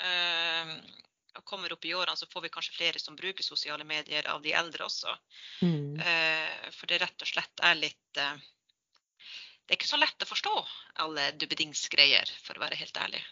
eh, 0.08 0.72
og 1.36 1.44
kommer 1.48 1.74
opp 1.76 1.86
i 1.88 1.94
årene, 1.96 2.16
så 2.20 2.30
får 2.32 2.46
vi 2.46 2.54
kanskje 2.54 2.78
flere 2.78 3.04
som 3.04 3.18
bruker 3.20 3.44
sosiale 3.44 3.88
medier 3.88 4.28
av 4.32 4.42
de 4.44 4.52
eldre 4.56 4.84
også. 4.84 5.14
Mm. 5.64 5.96
For 6.76 6.92
det 6.92 6.98
rett 7.00 7.24
og 7.24 7.30
slett 7.30 7.64
er 7.64 7.78
litt 7.80 8.18
Det 8.18 9.72
er 9.72 9.78
ikke 9.78 9.88
så 9.88 10.00
lett 10.02 10.26
å 10.26 10.28
forstå 10.28 10.52
alle 11.06 11.30
duppedingsgreier, 11.40 12.36
for 12.44 12.60
å 12.60 12.66
være 12.66 12.82
helt 12.84 13.00
ærlig. 13.00 13.24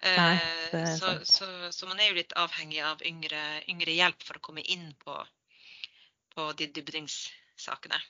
Eh, 0.00 0.16
Nei, 0.16 0.86
så, 0.96 1.18
så, 1.28 1.48
så 1.74 1.88
man 1.90 2.00
er 2.00 2.12
jo 2.12 2.20
litt 2.20 2.32
avhengig 2.40 2.80
av 2.84 3.02
yngre, 3.04 3.42
yngre 3.68 3.92
hjelp 3.92 4.24
for 4.24 4.40
å 4.40 4.44
komme 4.48 4.64
inn 4.64 4.88
på, 5.02 5.18
på 6.34 6.48
de 6.56 6.70
dybdingssakene. 6.78 8.00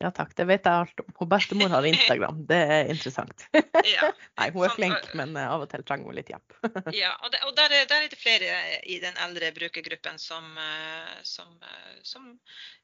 Ja 0.00 0.08
takk, 0.16 0.30
det 0.32 0.46
vet 0.48 0.64
jeg 0.64 0.82
alt 0.82 1.00
om. 1.02 1.08
Hun 1.18 1.28
bestemor 1.28 1.72
har 1.74 1.86
Instagram, 1.90 2.44
det 2.48 2.60
er 2.76 2.92
interessant. 2.92 3.44
Ja. 3.52 4.08
Nei, 4.40 4.46
hun 4.54 4.62
er 4.64 4.70
Sånn, 4.70 4.76
flink, 4.78 5.10
men 5.18 5.34
eh, 5.36 5.50
av 5.56 5.66
og 5.66 5.68
til 5.72 5.84
trenger 5.84 6.08
hun 6.08 6.16
litt 6.16 6.30
hjelp. 6.32 6.56
Ja, 7.02 7.12
og, 7.18 7.28
det, 7.34 7.42
og 7.44 7.52
der, 7.58 7.74
er, 7.76 7.88
der 7.90 8.06
er 8.06 8.12
det 8.12 8.20
flere 8.20 8.60
i 8.88 9.00
den 9.02 9.18
eldre 9.20 9.50
brukergruppen 9.58 10.16
som, 10.22 10.54
eh, 10.56 11.18
som, 11.28 11.52
eh, 11.60 11.98
som, 12.06 12.30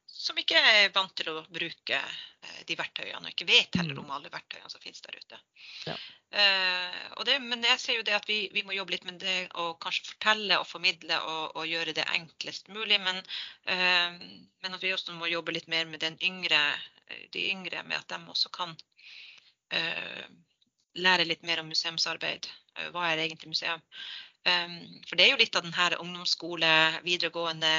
som 0.06 0.38
ikke 0.38 0.58
er 0.58 0.92
vant 0.94 1.12
til 1.18 1.28
å 1.32 1.42
bruke 1.52 1.98
eh, 1.98 2.60
de 2.68 2.76
verktøyene, 2.78 3.22
og 3.24 3.32
ikke 3.32 3.48
vet 3.48 3.78
heller 3.78 3.98
om 4.00 4.10
alle 4.14 4.30
verktøyene 4.32 4.70
som 4.72 4.82
finnes 4.82 5.02
der 5.04 5.18
ute. 5.18 5.40
Ja. 5.86 5.96
Uh, 6.36 7.22
det, 7.24 7.36
men 7.40 7.62
jeg 7.64 7.78
ser 7.80 7.98
jo 8.00 8.04
det 8.06 8.16
at 8.16 8.26
vi, 8.28 8.40
vi 8.52 8.64
må 8.66 8.74
jobbe 8.74 8.96
litt 8.96 9.06
med 9.06 9.20
det 9.22 9.36
å 9.62 9.68
kanskje 9.80 10.10
fortelle 10.10 10.58
og 10.60 10.66
formidle 10.68 11.20
og, 11.22 11.56
og 11.56 11.70
gjøre 11.70 11.94
det 11.96 12.06
enklest 12.16 12.68
mulig. 12.74 12.98
Men, 13.02 13.22
uh, 13.70 14.18
men 14.64 14.76
at 14.76 14.82
vi 14.82 14.92
også 14.94 15.14
må 15.16 15.30
jobbe 15.30 15.54
litt 15.54 15.70
mer 15.72 15.86
med 15.90 16.02
den 16.02 16.18
yngre, 16.26 16.60
de 17.32 17.48
yngre, 17.52 17.84
med 17.86 18.00
at 18.00 18.10
de 18.10 18.20
også 18.34 18.50
kan 18.54 18.74
uh, 18.74 20.26
lære 20.98 21.28
litt 21.28 21.46
mer 21.46 21.62
om 21.62 21.70
museumsarbeid. 21.70 22.50
Hva 22.92 23.06
er 23.08 23.22
egentlig 23.22 23.54
museum? 23.54 23.80
Um, 24.46 24.76
for 25.08 25.18
det 25.18 25.24
er 25.24 25.32
jo 25.32 25.40
litt 25.40 25.56
av 25.58 25.64
den 25.64 25.74
her 25.74 25.96
ungdomsskole, 25.98 26.68
videregående 27.02 27.72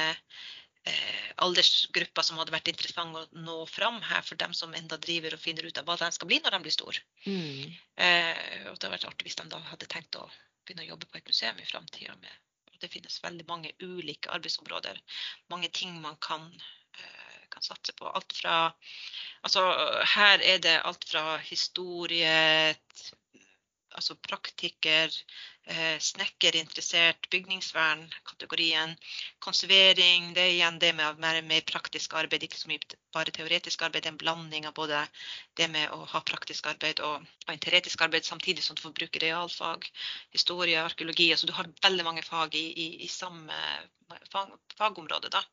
eh, 0.87 1.27
aldersgruppa 1.45 2.23
som 2.25 2.39
hadde 2.41 2.53
vært 2.55 2.71
interessant 2.71 3.15
å 3.15 3.25
nå 3.43 3.57
fram 3.69 3.99
her 4.09 4.23
for 4.25 4.39
dem 4.41 4.55
som 4.57 4.73
enda 4.77 4.97
driver 5.01 5.35
og 5.35 5.43
finner 5.43 5.67
ut 5.67 5.79
av 5.79 5.87
hva 5.87 5.97
de 6.01 6.09
skal 6.15 6.29
bli 6.29 6.39
når 6.43 6.57
de 6.57 6.61
blir 6.65 6.75
store. 6.75 7.03
Mm. 7.27 7.77
Eh, 8.07 8.65
og 8.71 8.75
det 8.75 8.87
hadde 8.87 8.93
vært 8.95 9.09
artig 9.11 9.27
hvis 9.27 9.39
de 9.41 9.47
da 9.51 9.61
hadde 9.71 9.89
tenkt 9.91 10.19
å 10.19 10.25
begynne 10.65 10.87
å 10.87 10.91
jobbe 10.93 11.09
på 11.11 11.19
et 11.19 11.31
museum 11.31 11.61
i 11.61 11.67
framtida. 11.67 12.17
Det 12.77 12.91
finnes 12.93 13.21
veldig 13.23 13.45
mange 13.49 13.73
ulike 13.81 14.31
arbeidsområder. 14.33 14.99
Mange 15.53 15.69
ting 15.73 15.95
man 16.01 16.17
kan, 16.21 16.49
eh, 16.97 17.45
kan 17.53 17.65
satse 17.65 17.95
på. 17.97 18.09
Alt 18.09 18.35
fra 18.37 18.57
Altså 19.45 19.61
her 20.17 20.41
er 20.43 20.57
det 20.59 20.81
alt 20.83 21.05
fra 21.07 21.37
historie, 21.37 22.75
altså 23.95 24.15
praktiker, 24.15 25.13
eh, 25.65 25.99
snekkerinteressert, 25.99 27.29
bygningsvernkategorien. 27.29 28.95
konservering. 29.39 30.33
Det 30.33 30.41
er 30.41 30.53
igjen 30.55 30.79
det 30.79 30.93
med 30.95 31.19
mer, 31.19 31.41
mer 31.41 31.61
praktisk 31.61 32.13
arbeid, 32.13 32.43
ikke 32.43 32.57
så 32.59 32.67
mye 32.67 32.79
bare 33.13 33.31
teoretisk 33.31 33.81
arbeid. 33.81 34.03
Det 34.03 34.09
er 34.09 34.15
en 34.15 34.17
blanding 34.17 34.65
av 34.67 34.73
både 34.73 35.07
det 35.55 35.69
med 35.71 35.89
å 35.91 36.05
ha 36.05 36.21
praktisk 36.21 36.67
arbeid 36.67 36.99
og, 36.99 37.25
og 37.47 37.59
teoretisk 37.59 38.01
arbeid, 38.01 38.25
samtidig 38.25 38.63
som 38.63 38.75
du 38.75 38.81
får 38.81 38.93
bruke 38.93 39.19
realfag, 39.23 39.87
historie, 40.31 40.79
arkeologi. 40.83 41.31
Altså 41.31 41.47
du 41.47 41.53
har 41.53 41.69
veldig 41.83 42.03
mange 42.05 42.23
fag 42.23 42.55
i, 42.55 42.67
i, 42.73 42.87
i 43.05 43.07
samme 43.07 43.53
fag, 44.31 44.57
fagområde, 44.77 45.29
da. 45.29 45.43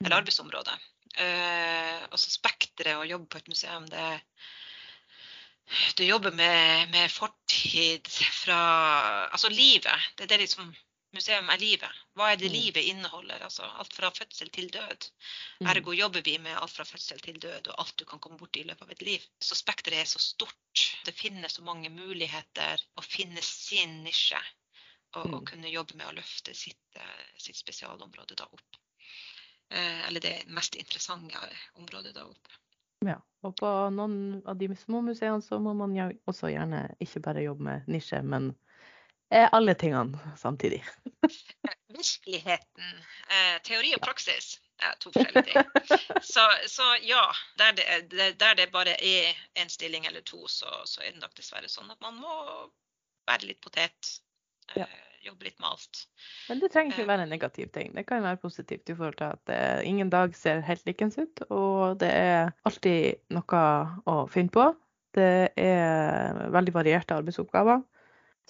Eller 0.00 0.16
Mm. 0.16 0.18
arbeidsområde. 0.22 0.78
Eh, 1.20 2.02
altså 2.10 2.30
spekteret 2.30 2.96
å 2.96 3.04
jobbe 3.04 3.26
på 3.26 3.38
et 3.38 3.48
museum, 3.48 3.86
det 3.90 3.98
er 3.98 4.20
du 5.96 6.04
jobber 6.04 6.32
med, 6.32 6.90
med 6.90 7.10
fortid 7.12 8.08
fra 8.42 8.60
Altså 9.32 9.48
livet. 9.48 10.08
Det 10.16 10.24
er 10.24 10.32
det 10.34 10.40
liksom 10.46 10.74
Museum 11.12 11.48
er 11.50 11.58
livet. 11.58 11.96
Hva 12.14 12.28
er 12.30 12.36
det 12.38 12.46
Mm. 12.50 12.54
livet 12.54 12.84
inneholder? 12.86 13.42
Altså 13.42 13.62
alt 13.66 13.92
fra 13.92 14.10
fødsel 14.14 14.50
til 14.54 14.68
død. 14.70 15.08
Mm. 15.60 15.66
Ergo 15.66 15.92
jobber 15.92 16.22
vi 16.22 16.36
med 16.38 16.54
alt 16.54 16.70
fra 16.70 16.84
fødsel 16.86 17.18
til 17.20 17.40
død 17.42 17.66
og 17.72 17.80
alt 17.82 17.96
du 17.98 18.04
kan 18.04 18.20
komme 18.22 18.38
borti 18.38 18.60
i 18.60 18.68
løpet 18.68 18.82
av 18.86 18.90
et 18.94 19.02
liv. 19.02 19.24
Så 19.42 19.58
spekteret 19.58 19.98
er 19.98 20.04
så 20.06 20.18
stort. 20.22 20.84
Det 21.04 21.14
finnes 21.14 21.52
så 21.58 21.62
mange 21.66 21.90
muligheter 21.90 22.78
å 22.96 23.02
finne 23.02 23.42
sin 23.42 24.04
nisje. 24.04 24.38
Og, 25.16 25.26
og 25.34 25.40
Mm. 25.40 25.46
kunne 25.46 25.70
jobbe 25.74 25.96
med 25.96 26.06
å 26.06 26.14
løfte 26.14 26.54
sitt, 26.54 26.78
eh, 26.94 27.26
sitt 27.38 27.56
spesialområde 27.56 28.36
da 28.36 28.44
opp. 28.44 28.76
Eh, 29.70 30.06
eller 30.06 30.20
det 30.20 30.44
mest 30.46 30.74
interessante 30.76 31.34
området 31.74 32.14
da 32.14 32.24
opp. 32.24 32.48
Ja. 33.06 33.18
Og 33.46 33.54
på 33.56 33.68
noen 33.96 34.42
av 34.44 34.58
de 34.60 34.68
små 34.76 35.00
museene 35.06 35.40
så 35.42 35.56
må 35.62 35.72
man 35.76 35.94
også 36.28 36.50
gjerne 36.52 36.82
ikke 37.00 37.22
bare 37.24 37.44
jobbe 37.46 37.64
med 37.64 37.86
nisje, 37.88 38.18
men 38.22 38.50
eh, 39.32 39.46
alle 39.56 39.72
tingene 39.80 40.18
samtidig. 40.36 40.82
Virkeligheten, 41.96 42.90
eh, 43.32 43.56
teori 43.64 43.94
og 43.96 44.02
praksis 44.04 44.58
er 44.84 44.98
to 45.00 45.12
forskjellige 45.14 45.62
ting. 45.64 45.96
Så, 46.30 46.44
så 46.68 46.84
ja, 47.04 47.22
der 47.58 47.72
det, 47.78 47.84
er- 47.88 48.36
der 48.40 48.54
det 48.60 48.68
bare 48.72 48.92
er 49.00 49.32
en 49.60 49.68
stilling 49.72 50.04
eller 50.06 50.20
to, 50.20 50.44
så, 50.48 50.68
så 50.84 51.00
er 51.00 51.14
det 51.14 51.20
nok 51.22 51.32
dessverre 51.36 51.68
sånn 51.68 51.90
at 51.92 52.00
man 52.04 52.16
må 52.20 52.34
være 53.28 53.48
litt 53.48 53.60
potet. 53.64 54.18
Ja. 54.76 54.86
Eh, 55.20 55.26
jobbe 55.26 55.44
litt 55.44 55.58
med 55.60 55.68
alt. 55.68 56.04
Men 56.48 56.60
det 56.60 56.70
trenger 56.72 56.94
ikke 56.94 57.08
være 57.08 57.26
en 57.26 57.32
negativ 57.32 57.70
ting. 57.74 57.92
Det 57.94 58.06
kan 58.08 58.22
være 58.22 58.40
positivt 58.42 58.90
i 58.90 58.94
forhold 58.96 59.18
til 59.20 59.30
at 59.30 59.52
eh, 59.54 59.88
ingen 59.88 60.10
dag 60.10 60.34
ser 60.36 60.60
helt 60.60 60.86
likens 60.86 61.18
ut, 61.18 61.42
og 61.50 61.98
det 62.00 62.10
er 62.10 62.52
alltid 62.64 63.20
noe 63.34 63.64
å 64.06 64.26
finne 64.30 64.52
på. 64.54 64.70
Det 65.14 65.50
er 65.58 66.44
veldig 66.54 66.74
varierte 66.74 67.16
arbeidsoppgaver. 67.18 67.82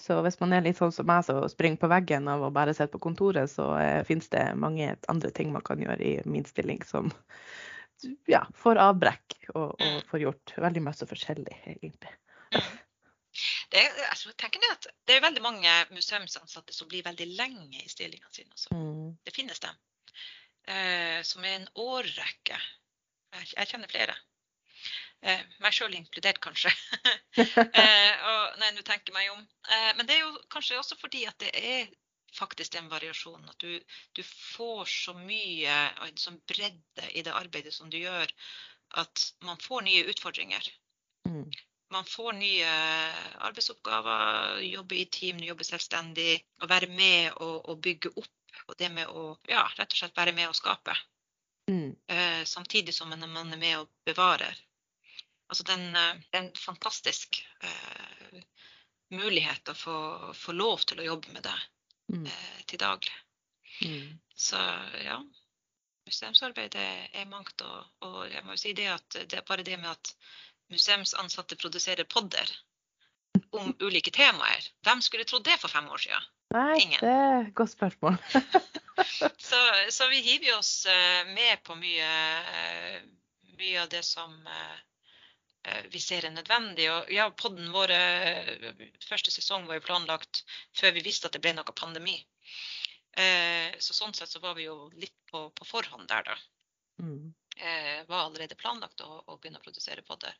Så 0.01 0.17
hvis 0.25 0.39
man 0.41 0.53
er 0.53 0.63
litt 0.65 0.79
sånn 0.79 0.93
som 0.93 1.05
meg 1.05 1.25
som 1.25 1.43
springer 1.49 1.77
på 1.81 1.89
veggen 1.91 2.29
av 2.31 2.41
å 2.41 2.53
bare 2.53 2.73
sitte 2.73 2.95
på 2.95 3.03
kontoret, 3.03 3.51
så 3.51 3.75
eh, 3.77 4.01
finnes 4.07 4.29
det 4.33 4.47
mange 4.57 4.95
andre 5.11 5.29
ting 5.35 5.51
man 5.53 5.65
kan 5.65 5.81
gjøre 5.81 6.01
i 6.01 6.15
min 6.25 6.47
stilling 6.47 6.81
som 6.87 7.11
ja, 8.29 8.41
får 8.57 8.79
avbrekk 8.81 9.35
og, 9.53 9.75
og 9.77 9.99
får 10.09 10.23
gjort 10.23 10.55
veldig 10.57 10.81
mye 10.87 11.09
forskjellig, 11.11 11.59
egentlig. 11.75 12.15
Det 13.71 13.81
altså, 14.09 14.33
at 14.35 14.87
det 15.07 15.15
er 15.15 15.23
veldig 15.23 15.41
mange 15.43 15.75
museumsansatte 15.95 16.73
som 16.75 16.89
blir 16.91 17.05
veldig 17.05 17.27
lenge 17.37 17.79
i 17.79 17.89
stillingene 17.89 18.33
sine. 18.35 18.51
Altså. 18.51 18.75
Mm. 18.75 19.13
Det 19.25 19.35
finnes 19.35 19.63
dem. 19.63 19.77
Eh, 20.67 21.21
som 21.23 21.45
er 21.47 21.55
en 21.55 21.69
årrekke. 21.79 22.59
Jeg, 23.31 23.47
jeg 23.55 23.71
kjenner 23.71 23.91
flere. 23.91 24.17
Eh, 25.21 25.41
meg 25.61 25.75
sjøl 25.77 25.95
inkludert, 25.95 26.41
kanskje. 26.41 26.71
eh, 27.37 28.13
og, 28.27 28.59
nei, 28.59 28.71
nå 28.73 28.83
tenker 28.83 29.11
jeg 29.11 29.15
meg 29.15 29.31
om. 29.35 29.43
Eh, 29.69 29.91
men 29.97 30.09
det 30.09 30.17
er 30.17 30.23
jo 30.25 30.35
kanskje 30.53 30.79
også 30.81 30.97
fordi 30.99 31.23
at 31.29 31.37
det 31.43 31.51
er 31.55 31.91
faktisk 32.35 32.73
den 32.73 32.89
variasjonen. 32.91 33.49
At 33.51 33.61
du, 33.61 33.77
du 34.17 34.23
får 34.25 34.89
så 34.89 35.15
mye 35.17 35.77
og 36.01 36.07
en 36.09 36.21
sånn 36.21 36.41
bredde 36.49 37.11
i 37.13 37.23
det 37.23 37.35
arbeidet 37.37 37.75
som 37.75 37.91
du 37.93 37.99
gjør, 38.01 38.33
at 38.99 39.27
man 39.47 39.61
får 39.61 39.85
nye 39.87 40.07
utfordringer. 40.11 40.71
Mm. 41.29 41.45
Man 41.91 42.07
får 42.07 42.33
nye 42.39 42.73
arbeidsoppgaver, 43.43 44.61
jobbe 44.63 44.95
i 44.95 45.05
team, 45.11 45.41
jobbe 45.43 45.67
selvstendig. 45.67 46.37
Og 46.63 46.69
være 46.71 46.87
med 46.91 47.33
og, 47.35 47.69
og 47.69 47.81
bygge 47.83 48.13
opp. 48.15 48.37
Og 48.69 48.77
det 48.79 48.91
med 48.93 49.09
å 49.09 49.33
ja, 49.49 49.65
rett 49.75 49.91
og 49.91 49.99
slett 49.99 50.17
være 50.17 50.35
med 50.37 50.47
og 50.47 50.55
skape. 50.55 50.95
Mm. 51.71 51.91
Uh, 52.11 52.43
samtidig 52.47 52.93
som 52.95 53.09
man 53.09 53.23
er 53.53 53.57
med 53.57 53.77
og 53.79 53.89
bevarer. 54.07 54.55
Altså 55.51 55.65
den, 55.67 55.89
uh, 55.95 56.15
det 56.31 56.37
er 56.37 56.45
en 56.45 56.55
fantastisk 56.55 57.41
uh, 57.63 58.39
mulighet 59.11 59.71
å 59.71 59.75
få, 59.75 59.97
få, 60.37 60.55
lov 60.55 60.85
til 60.87 61.01
å 61.01 61.07
jobbe 61.11 61.35
med 61.35 61.43
det 61.43 61.57
mm. 62.15 62.25
eh, 62.25 62.59
til 62.67 62.79
daglig. 62.79 63.17
Mm. 63.83 64.19
Så 64.35 64.59
ja, 65.03 65.17
museumsarbeid 66.07 66.77
er 66.79 67.27
mangt. 67.29 67.61
Og, 67.65 67.89
og, 68.07 68.21
jeg 68.31 68.45
må 68.45 68.55
jo 68.55 68.61
si 68.63 68.73
det 68.77 68.87
at 68.93 69.19
det 69.19 69.41
er 69.41 69.47
bare 69.47 69.67
det 69.67 69.77
med 69.81 69.91
at 69.91 70.13
museumsansatte 70.71 71.57
produserer 71.59 72.07
podder 72.09 72.51
om 73.51 73.75
ulike 73.79 74.11
temaer. 74.11 74.67
Hvem 74.85 75.01
skulle 75.03 75.27
trodd 75.27 75.45
det 75.47 75.57
for 75.61 75.71
fem 75.71 75.87
år 75.91 76.03
siden? 76.05 76.29
Nei, 76.51 76.81
Ingen. 76.83 76.99
det 76.99 77.11
er 77.11 77.41
et 77.45 77.55
godt 77.55 77.71
spørsmål. 77.71 78.17
så, 79.49 79.59
så, 79.89 80.07
vi 80.11 80.21
hiver 80.25 80.57
oss 80.57 80.85
eh, 80.85 81.27
med 81.31 81.61
på 81.63 81.75
mye, 81.79 82.09
eh, 82.55 82.97
mye 83.59 83.83
av 83.83 83.91
det 83.91 84.03
som 84.07 84.33
eh, 84.47 85.83
vi 85.93 86.01
ser 86.03 86.27
er 86.27 86.35
nødvendig. 86.35 86.89
Og 86.91 87.11
ja, 87.13 87.29
podden 87.31 87.71
vår 87.75 87.93
første 89.05 89.31
sesong 89.31 89.67
var 89.69 89.79
jo 89.79 89.85
planlagt 89.85 90.43
før 90.77 90.95
vi 90.97 91.05
visste 91.05 91.29
at 91.29 91.37
det 91.37 91.43
ble 91.43 91.53
noe 91.53 91.77
pandemi. 91.77 92.17
Så 93.11 93.93
sånn 93.93 94.15
sett 94.15 94.31
så 94.31 94.39
var 94.39 94.55
vi 94.55 94.63
jo 94.65 94.87
litt 94.95 95.13
på, 95.29 95.43
på 95.53 95.65
forhånd 95.67 96.07
der, 96.09 96.23
da. 96.31 96.37
Mm. 97.03 97.33
Var 97.61 98.17
allerede 98.17 98.57
planlagt 98.57 99.03
å, 99.05 99.21
å 99.27 99.37
begynne 99.37 99.59
å 99.61 99.65
produsere 99.65 100.01
podder. 100.05 100.33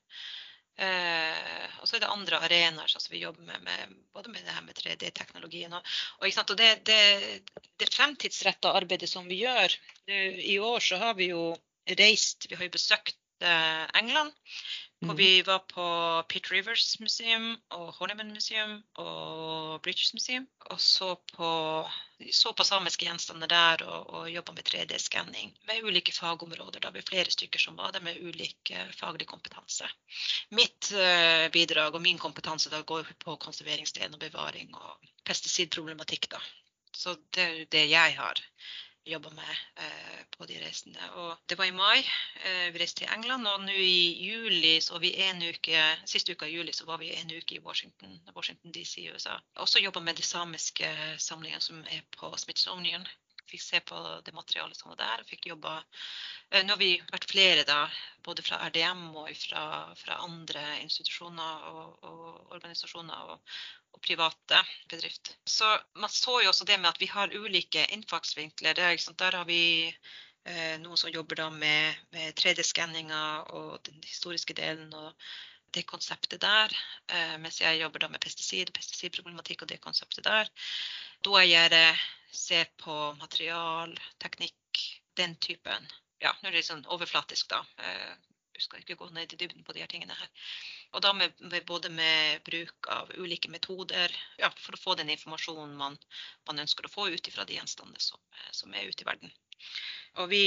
Eh, 0.81 1.73
og 1.81 1.85
så 1.85 1.97
er 1.97 2.01
det 2.01 2.09
andre 2.09 2.39
arenaer 2.41 2.89
som 2.89 3.03
vi 3.11 3.21
jobber 3.21 3.43
med, 3.45 3.61
med, 3.65 3.95
både 4.15 4.31
med 4.33 4.45
det 4.47 4.55
her 4.55 4.63
med 4.65 4.77
3D-teknologien. 4.79 5.73
Og, 5.77 5.89
og, 6.21 6.39
og, 6.41 6.53
det, 6.57 6.69
det, 6.87 7.01
det 7.77 7.89
fremtidsretta 7.91 8.71
arbeidet 8.79 9.09
som 9.11 9.27
vi 9.29 9.41
gjør 9.43 9.75
I 10.07 10.57
år 10.63 10.79
så 10.85 11.01
har 11.01 11.17
vi 11.19 11.31
jo 11.33 11.51
reist, 11.99 12.47
vi 12.49 12.57
har 12.57 12.65
jo 12.65 12.73
besøkt 12.73 13.17
eh, 13.43 13.85
England. 13.99 14.33
Hvor 15.01 15.15
vi 15.17 15.39
mm. 15.41 15.47
var 15.47 15.59
på 15.65 15.85
Pitt 16.29 16.51
Rivers 16.51 16.99
Museum 16.99 17.55
og 17.73 17.87
Horniman 17.97 18.33
Museum 18.35 18.83
og 19.01 19.81
British 19.81 20.13
Museum. 20.13 20.45
Og 20.69 20.81
så 20.81 21.15
på, 21.33 21.49
så 22.31 22.53
på 22.53 22.65
samiske 22.67 23.07
gjenstander 23.07 23.49
der 23.49 23.81
og, 23.87 24.11
og 24.13 24.29
jobba 24.29 24.53
med 24.53 24.69
3D-skanning 24.69 25.55
med 25.65 25.87
ulike 25.89 26.13
fagområder. 26.13 26.83
Da 26.85 26.93
vi 26.93 27.01
flere 27.07 27.33
stykker 27.33 27.63
som 27.65 27.79
var 27.81 27.95
der 27.95 28.05
med 28.05 28.21
ulik 28.21 28.73
uh, 28.75 28.93
faglig 28.99 29.25
kompetanse. 29.31 29.89
Mitt 30.53 30.91
uh, 30.93 31.49
bidrag 31.55 31.97
og 31.97 32.05
min 32.05 32.21
kompetanse 32.21 32.69
da 32.69 32.83
går 32.85 33.09
på 33.25 33.39
konserveringsdelen 33.41 34.19
og 34.19 34.21
bevaring 34.21 34.69
og 34.77 35.11
pesticidproblematikk. 35.25 36.29
da. 36.35 36.45
Så 36.93 37.17
det 37.33 37.47
er 37.49 37.65
det 37.73 37.87
jeg 37.89 38.17
har 38.21 38.45
jobba 39.05 39.29
med 39.29 39.55
eh, 39.75 40.19
på 40.37 40.45
de 40.45 40.59
reisene. 40.61 41.07
Og 41.17 41.37
det 41.49 41.57
var 41.57 41.65
i 41.65 41.73
mai. 41.75 42.03
Eh, 42.45 42.67
vi 42.73 42.81
reiste 42.81 43.01
til 43.01 43.13
England. 43.13 43.47
Og 43.47 43.63
nå 43.65 43.73
i 43.73 44.27
juli 44.27 44.75
så 44.81 44.99
vi 45.01 45.13
en 45.25 45.41
uke 45.41 45.81
Siste 46.05 46.35
uka 46.35 46.47
i 46.47 46.55
juli 46.55 46.73
så 46.73 46.85
var 46.85 47.01
vi 47.01 47.13
en 47.15 47.33
uke 47.33 47.57
i 47.57 47.63
Washington, 47.65 48.19
Washington 48.35 48.71
DC 48.75 49.01
i 49.01 49.09
USA. 49.09 49.39
Også 49.55 49.81
jobba 49.81 49.99
med 49.99 50.15
de 50.19 50.23
samiske 50.23 50.93
samlingene 51.17 51.61
som 51.61 51.81
er 51.89 52.05
på 52.17 52.31
Smithsonian. 52.37 53.07
Fikk 53.51 53.63
se 53.63 53.79
på 53.83 53.97
det 54.25 54.31
materialet 54.33 54.77
som 54.77 54.93
var 54.93 54.99
der, 55.01 55.21
og 55.23 55.27
fikk 55.27 55.49
jobba 55.49 55.79
eh, 55.81 56.61
Nå 56.63 56.75
har 56.75 56.79
vi 56.79 56.93
vært 57.11 57.27
flere, 57.27 57.65
da, 57.67 57.81
både 58.23 58.45
fra 58.45 58.61
RDM 58.69 59.09
og 59.17 59.31
fra, 59.35 59.63
fra 59.97 60.21
andre 60.23 60.63
institusjoner 60.85 61.65
og, 61.71 62.05
og 62.05 62.53
organisasjoner. 62.55 63.33
Og, 63.33 63.57
og 63.91 64.01
private 64.05 64.63
bedrift. 64.89 65.35
Så 65.45 65.67
man 65.95 66.09
så 66.09 66.39
jo 66.43 66.49
også 66.51 66.67
det 66.67 66.79
med 66.79 66.89
at 66.89 66.99
vi 67.01 67.09
har 67.11 67.35
ulike 67.35 67.85
innfallsvinkler. 67.93 68.73
Der 68.73 69.37
har 69.37 69.45
vi 69.45 69.61
eh, 69.87 70.77
noen 70.81 70.97
som 70.97 71.13
jobber 71.13 71.49
med, 71.55 72.01
med 72.11 72.33
3D-skanninger 72.39 73.51
og 73.55 73.79
den 73.87 74.01
historiske 74.05 74.57
delen 74.57 74.93
og 74.93 75.13
det 75.71 75.85
konseptet 75.87 76.41
der. 76.41 76.73
Eh, 77.07 77.37
mens 77.39 77.61
jeg 77.61 77.81
jobber 77.81 78.07
med 78.09 78.23
pesticid, 78.23 78.73
pesticidproblematikk 78.75 79.63
og 79.63 79.71
det 79.71 79.81
konseptet 79.83 80.27
der. 80.27 80.49
Da 81.23 81.45
jeg 81.45 81.95
ser 82.31 82.71
på 82.79 83.13
material, 83.19 83.93
teknikk, 84.19 84.85
den 85.17 85.35
typen. 85.35 85.87
Ja, 86.21 86.33
nå 86.41 86.49
er 86.49 86.55
det 86.55 86.67
sånn 86.67 86.85
overflatisk, 86.93 87.49
da. 87.51 87.63
Jeg 88.61 88.67
skal 88.67 88.83
ikke 88.83 88.99
gå 88.99 89.07
ned 89.09 89.33
i 89.33 89.37
dybden 89.41 89.63
på 89.65 89.73
de 89.73 89.81
her 89.81 89.89
tingene 89.89 90.13
her. 90.13 90.49
Og 90.93 91.01
da 91.01 91.13
med, 91.17 91.33
med, 91.39 91.63
både 91.65 91.89
med 91.89 92.43
bruk 92.45 92.89
av 92.93 93.09
ulike 93.17 93.49
metoder 93.49 94.13
ja, 94.37 94.51
for 94.61 94.77
å 94.77 94.81
få 94.81 94.95
den 94.99 95.09
informasjonen 95.09 95.73
man, 95.79 95.97
man 96.49 96.61
ønsker 96.61 96.85
å 96.85 96.91
få 96.93 97.07
ut 97.09 97.31
fra 97.33 97.47
de 97.49 97.57
gjenstandene 97.57 98.03
som, 98.03 98.21
som, 98.53 98.75
er 98.77 98.85
ute 98.85 99.01
i 99.01 99.09
verden. 99.09 99.33
Og 100.21 100.29
vi 100.29 100.43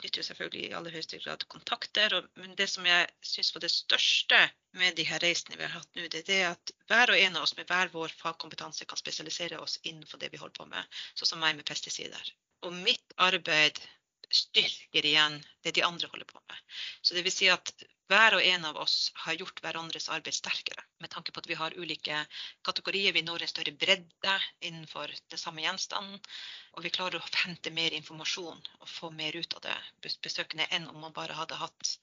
knytter 0.00 0.22
jo 0.22 0.26
selvfølgelig 0.26 0.64
i 0.66 0.74
aller 0.78 0.96
høyeste 0.96 1.22
grad 1.22 1.46
kontakter. 1.54 2.18
Og, 2.18 2.28
men 2.42 2.58
det 2.58 2.66
som 2.72 2.86
jeg 2.88 3.06
syns 3.30 3.54
var 3.54 3.66
det 3.66 3.72
største 3.76 4.42
med 4.82 4.98
de 4.98 5.06
her 5.06 5.22
reisene 5.22 5.58
vi 5.60 5.66
har 5.68 5.76
hatt 5.76 5.98
nå, 5.98 6.10
det 6.10 6.26
er 6.34 6.48
at 6.50 6.74
hver 6.90 7.14
og 7.14 7.22
en 7.22 7.38
av 7.38 7.46
oss 7.46 7.54
med 7.58 7.70
hver 7.70 7.94
vår 7.94 8.18
fagkompetanse 8.24 8.90
kan 8.90 8.98
spesialisere 8.98 9.62
oss 9.62 9.78
innenfor 9.84 10.18
det 10.18 10.34
vi 10.34 10.42
holder 10.42 10.58
på 10.58 10.70
med. 10.74 11.02
Sånn 11.14 11.34
som 11.34 11.44
meg 11.44 11.54
med 11.60 11.68
pesticider. 11.68 12.34
Og 12.66 12.74
mitt 12.74 13.14
arbeid 13.22 13.78
styrker 14.34 15.06
igjen 15.06 15.40
det 15.62 15.74
de 15.76 15.84
andre 15.86 16.08
holder 16.12 16.28
på 16.28 16.40
med. 16.40 16.78
Så 17.02 17.14
det 17.14 17.24
vil 17.26 17.34
si 17.34 17.50
at 17.52 17.74
hver 18.12 18.34
og 18.36 18.44
en 18.44 18.64
av 18.68 18.76
oss 18.76 19.12
har 19.24 19.38
gjort 19.40 19.60
hverandres 19.64 20.08
arbeid 20.12 20.34
sterkere. 20.36 20.82
Med 21.00 21.10
tanke 21.10 21.32
på 21.32 21.40
at 21.40 21.48
vi 21.48 21.56
har 21.56 21.76
ulike 21.78 22.18
kategorier. 22.66 23.14
Vi 23.16 23.22
når 23.24 23.44
en 23.44 23.52
større 23.52 23.72
bredde 23.72 24.34
innenfor 24.60 25.14
det 25.32 25.38
samme 25.40 25.64
gjenstanden. 25.64 26.20
Og 26.76 26.84
vi 26.84 26.92
klarer 26.92 27.20
å 27.20 27.30
hente 27.44 27.72
mer 27.72 27.96
informasjon 27.96 28.60
og 28.80 28.90
få 28.90 29.10
mer 29.16 29.36
ut 29.36 29.56
av 29.56 29.64
det 29.64 30.10
besøkende 30.24 30.68
enn 30.76 30.90
om 30.90 31.00
man 31.04 31.16
bare 31.16 31.36
hadde 31.38 31.60
hatt 31.60 31.94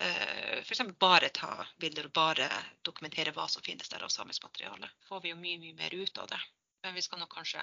eh, 0.00 0.58
f.eks. 0.64 0.82
bare 0.98 1.30
ta 1.34 1.52
bilder 1.78 2.10
og 2.10 2.16
bare 2.18 2.50
dokumentere 2.82 3.34
hva 3.36 3.46
som 3.50 3.62
finnes 3.62 3.90
der 3.92 4.02
av 4.06 4.12
samisk 4.14 4.46
materiale. 4.48 4.90
får 5.08 5.22
vi 5.22 5.34
jo 5.34 5.38
mye, 5.38 5.60
mye 5.62 5.78
mer 5.78 5.94
ut 5.94 6.18
av 6.18 6.30
det. 6.34 6.40
Men 6.82 6.98
vi 6.98 7.02
skal 7.02 7.22
nok 7.22 7.32
kanskje 7.32 7.62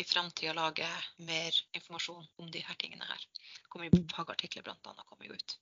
i 0.00 0.04
framtida 0.04 0.52
lage 0.56 0.88
mer 1.30 1.56
informasjon 1.76 2.26
om 2.40 2.50
de 2.50 2.62
her 2.66 2.78
tingene 2.80 3.04
her. 3.04 3.26
kommer 3.68 3.90
jo 3.90 4.04
Fagartikler 4.14 4.64
bl.a. 4.66 4.94
kommer 5.04 5.26
jo 5.26 5.36
ut. 5.36 5.58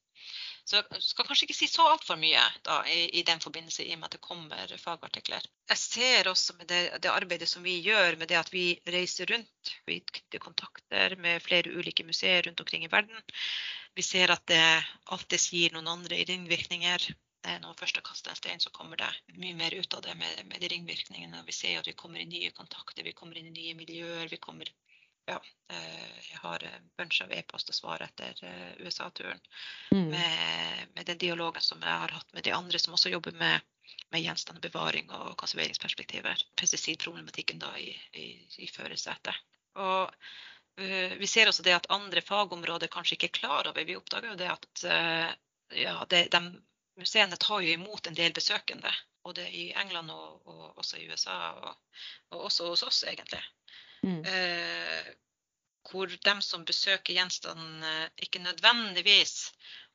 Så 0.69 0.79
jeg 0.79 1.03
skal 1.05 1.27
kanskje 1.27 1.47
ikke 1.47 1.57
si 1.57 1.69
så 1.71 1.85
altfor 1.89 2.19
mye 2.21 2.43
da, 2.67 2.79
i, 2.91 3.05
i, 3.21 3.23
den 3.27 3.41
forbindelse, 3.41 3.85
i 3.85 3.95
og 3.95 4.01
med 4.01 4.09
at 4.09 4.17
det 4.17 4.25
kommer 4.25 4.75
fagartikler. 4.83 5.47
Jeg 5.71 5.81
ser 5.83 6.31
også 6.33 6.57
med 6.59 6.69
det, 6.73 6.81
det, 7.03 7.13
arbeidet 7.13 7.49
som 7.51 7.65
vi 7.67 7.79
gjør, 7.85 8.19
med 8.21 8.31
det 8.31 8.41
at 8.41 8.53
vi 8.53 8.67
reiser 8.95 9.31
rundt. 9.33 9.73
Vi 9.87 10.01
knytter 10.11 10.43
kontakter 10.45 11.17
med 11.23 11.45
flere 11.45 11.73
ulike 11.73 12.07
museer 12.09 12.43
rundt 12.47 12.61
omkring 12.65 12.85
i 12.85 12.93
verden. 12.93 13.23
Vi 13.95 14.05
ser 14.07 14.35
at 14.35 14.45
det 14.51 14.63
alltid 15.15 15.49
gir 15.53 15.75
noen 15.75 15.91
andre 15.95 16.21
ringvirkninger 16.29 17.09
når 17.57 17.73
man 17.73 17.79
først 17.79 17.99
har 17.99 18.05
kasta 18.07 18.33
en 18.33 18.39
stein, 18.39 18.61
så 18.61 18.71
kommer 18.75 19.01
det 19.01 19.09
mye 19.41 19.57
mer 19.57 19.75
ut 19.75 19.95
av 19.95 20.05
det 20.05 20.15
med, 20.21 20.45
med 20.51 20.61
de 20.63 20.71
ringvirkningene. 20.75 21.43
Vi 21.47 21.57
ser 21.57 21.81
at 21.81 21.89
vi 21.89 21.97
kommer 21.99 22.21
i 22.21 22.29
nye 22.29 22.53
kontakter, 22.57 23.07
vi 23.07 23.17
kommer 23.17 23.39
inn 23.39 23.51
i 23.51 23.57
nye 23.57 23.79
miljøer. 23.79 24.29
vi 24.29 24.41
kommer 24.43 24.71
ja, 25.29 25.41
eh, 25.69 26.19
jeg 26.31 26.39
har 26.41 26.63
en 26.65 26.91
bunch 26.97 27.21
av 27.21 27.33
e-post 27.37 27.69
og 27.69 27.77
svar 27.77 28.05
etter 28.05 28.39
eh, 28.49 28.71
USA-turen. 28.81 29.41
Mm. 29.93 30.07
Med, 30.15 30.87
med, 30.95 31.05
den 31.07 31.21
dialogen 31.21 31.65
som 31.65 31.83
jeg 31.85 32.05
har 32.05 32.15
hatt 32.17 32.33
med 32.33 32.47
de 32.47 32.55
andre 32.57 32.81
som 32.81 32.97
også 32.97 33.13
jobber 33.13 33.37
med, 33.37 33.67
med 34.15 34.25
gjenstand 34.25 34.63
bevaring 34.65 35.11
og 35.13 35.37
konserveringsperspektiver. 35.41 36.45
Pesticidproblematikken 36.57 37.61
da 37.61 37.75
i, 37.77 37.91
i, 38.17 38.29
i 38.65 38.71
førersetet. 38.73 39.37
Og 39.79 40.09
uh, 40.09 41.13
vi 41.21 41.29
ser 41.29 41.51
også 41.51 41.63
det 41.67 41.77
at 41.77 41.91
andre 41.93 42.25
fagområder 42.25 42.91
kanskje 42.93 43.19
ikke 43.19 43.29
er 43.29 43.39
klar 43.41 43.69
over. 43.71 43.85
Vi 43.85 43.97
oppdager 44.01 44.33
jo 44.33 44.41
det 44.41 44.49
at 44.51 44.85
uh, 44.89 45.29
ja, 45.77 45.95
det, 46.11 46.25
de 46.33 46.43
museene 46.99 47.39
tar 47.41 47.63
jo 47.65 47.77
imot 47.77 48.07
en 48.07 48.19
del 48.19 48.35
besøkende. 48.37 48.93
Både 49.25 49.45
i 49.51 49.71
England 49.77 50.11
og, 50.15 50.47
og 50.49 50.79
også 50.83 50.99
i 50.99 51.09
USA, 51.11 51.39
og, 51.53 52.03
og, 52.31 52.45
også 52.49 52.69
hos 52.71 52.85
oss, 52.87 53.03
egentlig. 53.09 53.43
Mm. 54.03 54.21
Eh, 54.25 55.11
hvor 55.91 56.11
de 56.11 56.35
som 56.45 56.65
besøker 56.69 57.17
gjenstandene, 57.17 58.11
ikke 58.23 58.43
nødvendigvis 58.45 59.53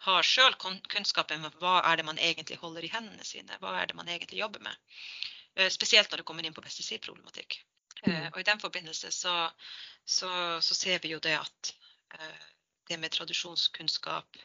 har 0.08 0.26
sjøl 0.28 0.56
kunnskapen 0.60 1.46
om 1.46 1.54
hva 1.62 1.80
er 1.90 2.00
det 2.00 2.06
man 2.08 2.20
egentlig 2.20 2.58
holder 2.62 2.86
i 2.86 2.92
hendene 2.94 3.26
sine. 3.28 3.60
Hva 3.62 3.78
er 3.80 3.92
det 3.92 3.98
man 4.00 4.10
egentlig 4.10 4.42
jobber 4.42 4.64
med. 4.66 4.76
Eh, 5.56 5.70
spesielt 5.70 6.12
når 6.12 6.22
det 6.22 6.28
kommer 6.28 6.46
inn 6.46 6.56
på 6.56 6.66
pesticidproblematikk. 6.66 7.60
Eh, 8.04 8.10
mm. 8.10 8.32
og 8.34 8.40
I 8.42 8.48
den 8.50 8.60
forbindelse 8.60 9.12
så, 9.12 9.36
så, 10.06 10.32
så, 10.62 10.76
ser 10.76 11.00
vi 11.04 11.14
jo 11.14 11.22
det 11.24 11.38
at 11.40 11.74
eh, 12.18 12.48
det 12.90 13.00
med 13.00 13.14
tradisjonskunnskap 13.14 14.42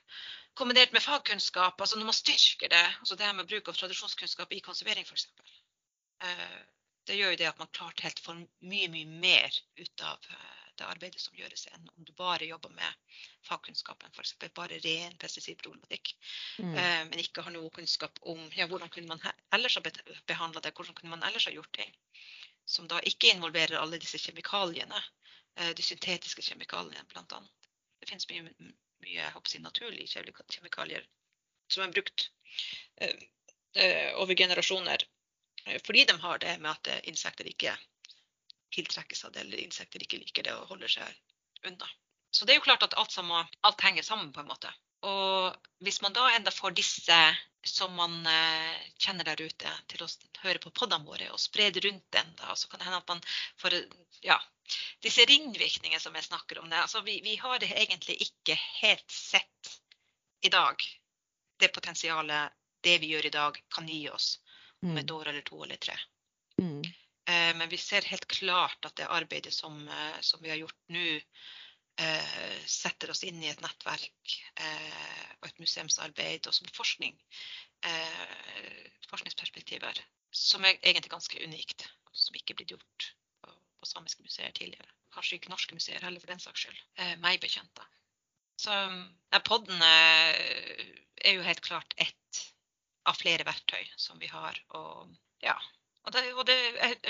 kombinert 0.58 0.92
med 0.92 1.02
fagkunnskap, 1.04 1.80
altså 1.80 1.98
når 1.98 2.10
man 2.10 2.16
styrker 2.16 2.70
det, 2.72 2.84
altså 3.00 3.16
det 3.16 3.26
her 3.26 3.36
med 3.38 3.48
bruk 3.50 3.68
av 3.70 3.78
tradisjonskunnskap 3.78 4.52
i 4.52 4.64
konservering 4.64 5.06
f.eks. 5.06 5.28
Eh, 6.26 6.60
det 7.06 7.16
gjør 7.16 7.34
jo 7.34 7.40
det 7.40 7.50
at 7.50 7.60
man 7.62 7.70
klart 7.78 8.02
helt 8.04 8.22
får 8.24 8.40
mye, 8.42 8.88
mye 8.92 9.18
mer 9.22 9.58
ut 9.78 10.04
av 10.04 10.26
eh, 10.34 10.64
det 10.78 10.86
arbeidet 10.86 11.22
som 11.22 11.36
gjøres, 11.38 11.66
enn 11.74 11.86
om 11.94 12.06
du 12.06 12.10
bare 12.18 12.46
jobber 12.48 12.74
med 12.74 13.14
fagkunnskapen, 13.46 14.10
f.eks. 14.14 14.34
bare 14.56 14.80
ren 14.82 15.14
pesticidproblematikk, 15.22 16.14
mm. 16.58 16.74
Eh, 16.74 17.04
men 17.12 17.22
ikke 17.22 17.46
har 17.46 17.54
noe 17.54 17.70
kunnskap 17.78 18.18
om 18.32 18.42
ja, 18.58 18.66
hvordan 18.70 18.90
kunne 18.94 19.14
man 19.14 19.22
ellers 19.54 19.78
ha 19.78 19.84
behandla 20.32 20.64
det, 20.64 20.74
hvordan 20.74 20.98
kunne 20.98 21.14
man 21.14 21.26
ellers 21.30 21.46
ha 21.50 21.54
gjort 21.54 21.70
ting 21.78 21.94
som 22.68 22.84
da 22.90 22.98
ikke 23.08 23.30
involverer 23.32 23.78
alle 23.80 23.96
disse 24.02 24.18
kjemikaliene, 24.20 24.98
de 25.74 25.82
syntetiske 25.82 26.42
kjemikaliene 26.44 27.00
bl.a. 27.08 27.38
Det 27.98 28.10
finnes 28.10 28.28
mye 28.28 28.74
mye 29.04 29.30
si, 29.46 29.60
naturlige 29.62 30.24
kjemikalier 30.48 31.06
som 31.68 31.84
er 31.84 31.92
brukt 31.92 32.30
eh, 32.96 33.14
eh, 33.74 34.10
over 34.20 34.34
generasjoner. 34.34 35.04
Eh, 35.64 35.80
fordi 35.84 36.04
de 36.04 36.18
har 36.20 36.38
det 36.38 36.58
med 36.58 36.70
at 36.70 37.08
insekter 37.08 37.48
ikke 37.48 37.76
tiltrekkes 38.74 39.24
av 39.24 39.32
det, 39.32 39.40
eller 39.46 39.64
insekter 39.64 40.02
ikke 40.04 40.20
liker 40.20 40.48
det 40.48 40.54
og 40.56 40.68
holder 40.72 40.92
seg 40.98 41.68
unna. 41.68 41.88
Så 42.30 42.44
det 42.44 42.54
er 42.54 42.60
jo 42.60 42.66
klart 42.66 42.84
at 42.84 42.96
alt, 43.00 43.12
sammen, 43.12 43.48
alt 43.64 43.80
henger 43.80 44.04
sammen 44.04 44.32
på 44.32 44.40
en 44.40 44.50
måte. 44.50 44.72
Og 45.06 45.54
hvis 45.84 46.00
man 46.02 46.14
da 46.16 46.26
enda 46.34 46.50
får 46.50 46.74
disse 46.78 47.18
som 47.68 47.94
man 47.94 48.26
eh, 48.26 48.76
kjenner 49.02 49.26
der 49.28 49.40
ute, 49.42 49.70
til 49.90 50.02
å 50.02 50.08
høre 50.42 50.60
på 50.62 50.72
podene 50.74 51.06
våre 51.06 51.28
og 51.34 51.40
spre 51.42 51.68
det 51.74 51.82
rundt 51.84 52.06
den, 52.14 52.30
da, 52.38 52.54
så 52.56 52.70
kan 52.70 52.80
det 52.80 52.88
hende 52.88 53.00
at 53.02 53.10
man 53.10 53.22
får 53.60 53.76
ja, 54.24 54.38
disse 55.04 55.26
ringvirkningene 55.28 56.00
som 56.00 56.16
jeg 56.16 56.28
snakker 56.28 56.62
om. 56.62 56.70
Det. 56.70 56.80
Altså, 56.80 57.02
vi, 57.06 57.18
vi 57.24 57.36
har 57.36 57.58
det 57.62 57.70
egentlig 57.74 58.18
ikke 58.28 58.56
helt 58.80 59.10
sett 59.12 59.74
i 60.46 60.50
dag, 60.54 60.82
det 61.58 61.72
potensialet 61.74 62.54
det 62.86 62.98
vi 63.02 63.10
gjør 63.12 63.26
i 63.26 63.34
dag, 63.34 63.58
kan 63.74 63.88
gi 63.90 64.04
oss 64.10 64.38
om 64.82 64.96
et 64.96 65.10
Mm. 65.10 65.16
år 65.16 65.28
eller 65.28 65.42
to 65.42 65.62
eller 65.64 65.76
tre. 65.76 65.96
Mm. 66.62 66.84
Eh, 67.26 67.54
Men 67.58 67.68
vi 67.68 67.76
ser 67.76 68.06
helt 68.06 68.28
klart 68.28 68.86
at 68.86 68.94
det 68.96 69.08
arbeidet 69.10 69.52
som, 69.52 69.88
eh, 69.88 70.20
som 70.20 70.40
vi 70.42 70.50
har 70.50 70.56
gjort 70.56 70.78
nå, 70.88 71.20
eh, 72.02 72.58
setter 72.66 73.10
oss 73.14 73.24
inn 73.26 73.40
i 73.42 73.50
et 73.50 73.62
nettverk 73.64 74.36
eh, 74.60 75.32
og 75.40 75.48
et 75.50 75.60
museumsarbeid 75.62 76.46
og 76.50 76.56
som 76.56 76.70
forskning. 76.76 77.16
eh, 77.84 78.86
Forskningsperspektiver 79.08 80.00
som 80.34 80.64
er 80.68 80.76
egentlig 80.82 81.10
ganske 81.10 81.40
unikt, 81.44 81.86
som 82.12 82.36
ikke 82.36 82.52
er 82.52 82.58
blitt 82.60 82.72
gjort 82.74 83.06
på, 83.40 83.52
på 83.80 83.88
samiske 83.88 84.22
museer 84.26 84.52
tidligere. 84.52 84.90
Kanskje 85.14 85.38
ikke 85.38 85.52
norske 85.52 85.74
museer 85.78 86.04
heller, 86.04 86.20
for 86.20 86.28
den 86.28 86.42
saks 86.42 86.66
skyld. 86.66 86.82
Eh, 87.00 87.14
Meg 87.22 87.40
bekjent, 87.40 87.72
da. 87.78 87.86
Så 88.60 88.74
ja, 88.74 89.40
podden 89.46 89.80
eh, 89.86 90.92
er 91.24 91.38
jo 91.38 91.46
helt 91.46 91.62
klart 91.64 91.94
ett 91.96 92.42
av 93.08 93.16
flere 93.16 93.46
verktøy 93.48 93.86
som 93.96 94.18
vi 94.20 94.28
har. 94.28 94.58
Og 94.76 95.14
ja, 95.44 95.56
og 96.04 96.12
det, 96.12 96.24
og 96.34 96.44
det, 96.48 96.58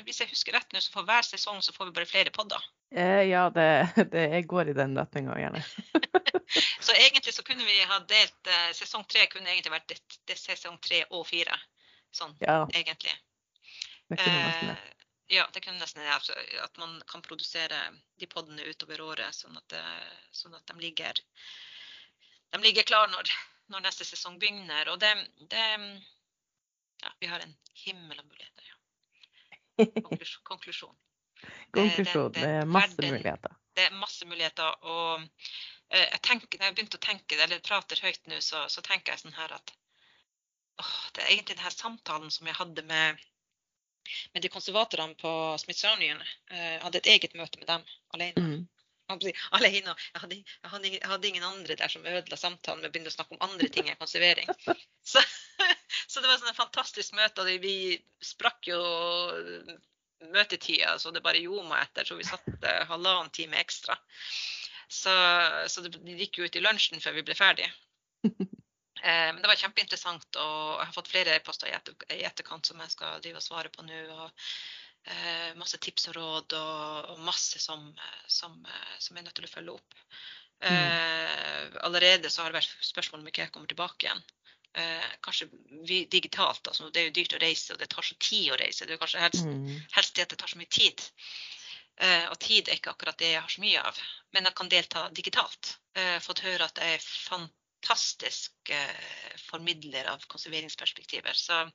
hvis 0.07 0.21
jeg 0.23 0.31
husker 0.31 0.55
rett 0.55 0.73
nå, 0.73 0.83
så 0.85 0.95
for 0.95 1.09
hver 1.09 1.27
sesong 1.27 1.59
så 1.65 1.75
får 1.75 1.91
vi 1.91 1.97
bare 1.99 2.11
flere 2.11 2.35
podder. 2.35 2.63
Eh, 2.91 3.23
ja, 3.29 3.51
det, 3.51 3.89
det 4.13 4.43
går 4.49 4.69
i 4.69 4.73
den 4.73 4.97
retninga, 4.99 5.35
gjerne. 5.39 5.65
Så 6.81 6.93
egentlig 6.97 7.35
så 7.35 7.43
kunne 7.45 7.65
vi 7.65 7.83
ha 7.85 7.99
delt 8.09 8.47
eh, 8.49 8.71
Sesong 8.73 9.05
tre 9.05 9.27
kunne 9.29 9.51
egentlig 9.53 9.73
vært 9.75 9.89
det, 9.93 9.99
det 10.31 10.37
sesong 10.41 10.79
tre 10.81 11.03
og 11.13 11.27
fire. 11.29 11.59
Sånn 12.15 12.33
Ja, 12.41 12.63
egentlig. 12.73 13.13
det 14.09 14.17
kunne 14.23 14.47
nesten 14.47 14.71
det. 14.71 14.77
Eh, 14.79 14.95
ja, 15.37 15.45
det 15.53 15.61
kunne 15.61 15.83
nesten 15.83 16.01
det. 16.03 16.09
Altså, 16.15 16.33
at 16.65 16.81
man 16.81 16.95
kan 17.11 17.21
produsere 17.27 17.83
de 18.17 18.27
poddene 18.33 18.65
utover 18.65 19.03
året, 19.05 19.37
sånn 19.37 19.59
at, 19.61 19.67
det- 19.69 20.33
sånn 20.33 20.57
at 20.57 20.65
de 20.73 20.79
ligger 20.81 21.21
de 22.57 22.63
ligger 22.65 22.83
klar 22.89 23.11
når, 23.13 23.29
når 23.69 23.85
neste 23.85 24.07
sesong 24.09 24.39
begynner. 24.41 24.89
Og 24.89 24.97
det, 25.05 25.13
det 25.53 25.67
Ja, 27.05 27.13
vi 27.21 27.29
har 27.31 27.45
en 27.45 27.53
himmel 27.85 28.19
av 28.19 28.25
muligheter. 28.25 28.65
Ja. 28.73 29.85
Konklusjon. 30.09 30.43
konklusjon. 30.49 30.97
Konklusjon. 31.77 32.33
Det 32.37 32.45
er 32.61 32.69
masse 32.69 32.97
muligheter. 33.03 33.57
det 33.79 33.87
er 33.87 33.97
masse 34.01 34.27
muligheter. 34.27 34.79
Og 34.83 35.25
eh, 35.91 36.07
jeg 36.07 36.23
tenker, 36.27 36.59
når 36.59 36.71
jeg 36.71 36.77
begynte 36.79 37.01
å 37.01 37.05
tenke, 37.09 37.39
eller 37.45 37.61
prater 37.65 38.01
høyt 38.03 38.25
nå, 38.31 38.41
så, 38.45 38.65
så 38.73 38.83
tenker 38.87 39.13
jeg 39.15 39.25
sånn 39.27 39.37
her 39.39 39.53
at 39.59 39.75
åh, 40.83 40.97
det 41.15 41.25
er 41.25 41.35
egentlig 41.35 41.59
denne 41.59 41.75
samtalen 41.75 42.33
som 42.35 42.49
jeg 42.49 42.59
hadde 42.59 42.85
med, 42.89 43.21
med 44.35 44.43
de 44.45 44.51
konservatorene 44.53 45.19
på 45.21 45.33
Smithsonian. 45.63 46.21
Eh, 46.51 46.75
Jeg 46.79 46.83
hadde 46.87 47.03
et 47.05 47.13
eget 47.15 47.39
møte 47.39 47.61
med 47.63 47.71
dem 47.71 47.87
alene. 48.17 48.45
Mm. 48.49 48.67
Alene. 49.09 49.95
Jeg 50.13 50.21
hadde, 50.21 50.37
jeg, 50.37 50.71
hadde, 50.71 50.89
jeg 50.93 51.09
hadde 51.09 51.29
ingen 51.31 51.45
andre 51.49 51.77
der 51.81 51.89
som 51.89 52.05
ødela 52.05 52.37
samtalen 52.37 52.83
med 52.83 52.91
å 52.91 52.93
begynne 52.93 53.09
å 53.09 53.15
snakke 53.15 53.39
om 53.39 53.45
andre 53.47 53.69
ting 53.73 53.89
enn 53.89 53.97
konservering. 54.01 54.51
Så, 55.09 55.23
så 56.05 56.21
det 56.21 56.29
var 56.29 56.37
sånn 56.37 56.51
et 56.51 56.59
fantastisk 56.59 57.15
møte, 57.17 57.41
og 57.41 57.63
vi 57.63 57.95
sprakk 58.21 58.69
jo 58.69 58.77
møtetida 60.35 60.97
så 60.99 61.13
det 61.15 61.25
bare 61.25 61.43
gjorde 61.43 61.81
etter. 61.83 62.09
Så 62.09 62.19
vi 62.19 62.27
satt 62.27 62.49
eh, 62.63 62.85
halvannen 62.91 63.31
time 63.35 63.61
ekstra. 63.61 63.97
Så, 64.89 65.13
så 65.69 65.85
det 65.85 65.99
gikk 66.17 66.39
jo 66.41 66.49
ut 66.49 66.57
i 66.57 66.65
lunsjen 66.65 67.03
før 67.05 67.19
vi 67.19 67.27
ble 67.29 67.39
ferdig. 67.39 67.69
Eh, 68.99 69.29
men 69.31 69.37
det 69.39 69.47
var 69.47 69.61
kjempeinteressant, 69.61 70.37
og 70.43 70.81
jeg 70.81 70.87
har 70.89 70.95
fått 70.97 71.11
flere 71.13 71.37
e-poster 71.39 71.69
i, 71.71 71.75
etter, 71.77 71.95
i 72.17 72.25
etterkant 72.27 72.67
som 72.67 72.81
jeg 72.83 72.91
skal 72.91 73.21
drive 73.23 73.39
og 73.39 73.45
svare 73.45 73.71
på 73.71 73.85
nå. 73.87 74.01
og 74.11 74.25
eh, 75.13 75.53
Masse 75.61 75.79
tips 75.79 76.09
og 76.11 76.17
råd 76.17 76.57
og, 76.59 77.13
og 77.13 77.21
masse 77.23 77.63
som, 77.63 77.85
eh, 77.95 78.25
som, 78.27 78.57
eh, 78.67 78.97
som 78.99 79.15
jeg 79.15 79.23
er 79.23 79.29
nødt 79.29 79.39
til 79.39 79.47
å 79.47 79.53
følge 79.53 79.77
opp. 79.77 80.01
Eh, 80.67 81.79
allerede 81.87 82.31
så 82.31 82.43
har 82.43 82.51
det 82.51 82.59
vært 82.59 82.89
spørsmål 82.89 83.23
om 83.23 83.31
ikke 83.31 83.45
jeg 83.45 83.55
kommer 83.55 83.71
tilbake 83.71 84.09
igjen. 84.09 84.25
Eh, 84.75 85.05
kanskje 85.25 85.49
digitalt. 86.13 86.69
Altså, 86.69 86.91
det 86.93 87.01
er 87.01 87.07
jo 87.09 87.15
dyrt 87.17 87.33
å 87.35 87.41
reise, 87.43 87.73
og 87.73 87.79
det 87.81 87.89
tar 87.91 88.03
så 88.03 88.15
tid 88.21 88.53
å 88.53 88.59
reise. 88.61 88.87
Det 88.87 88.95
er 88.95 88.99
kanskje 89.01 89.21
helst, 89.25 89.45
Mm. 89.47 89.81
helst 89.97 90.15
det 90.15 90.23
at 90.23 90.29
det 90.29 90.39
tar 90.39 90.49
så 90.53 90.59
mye 90.61 90.71
tid. 90.71 91.03
Eh, 92.01 92.29
og 92.31 92.39
tid 92.39 92.69
er 92.69 92.77
ikke 92.77 92.91
akkurat 92.93 93.17
det 93.19 93.33
jeg 93.33 93.41
har 93.41 93.49
så 93.51 93.61
mye 93.61 93.81
av. 93.83 93.99
Men 94.33 94.45
jeg 94.45 94.55
kan 94.55 94.69
delta 94.69 95.09
digitalt. 95.11 95.79
Eh, 95.97 96.19
fått 96.21 96.41
høre 96.45 96.65
at 96.69 96.77
jeg 96.79 96.95
er 96.95 97.03
fantastisk 97.03 98.53
eh, 98.71 99.35
formidler 99.49 100.07
av 100.13 100.23
konserveringsperspektiver. 100.31 101.35
Så 101.35 101.73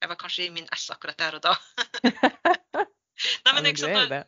jeg 0.00 0.08
var 0.08 0.16
kanskje 0.16 0.46
i 0.46 0.50
min 0.50 0.66
S 0.74 0.90
akkurat 0.90 1.16
der 1.18 1.36
og 1.38 1.42
da. 1.42 1.54
Nei, 2.74 2.86
Ja, 3.46 3.52
men 3.54 3.66
ikke 3.66 3.86
sant? 3.86 4.10
det. 4.10 4.24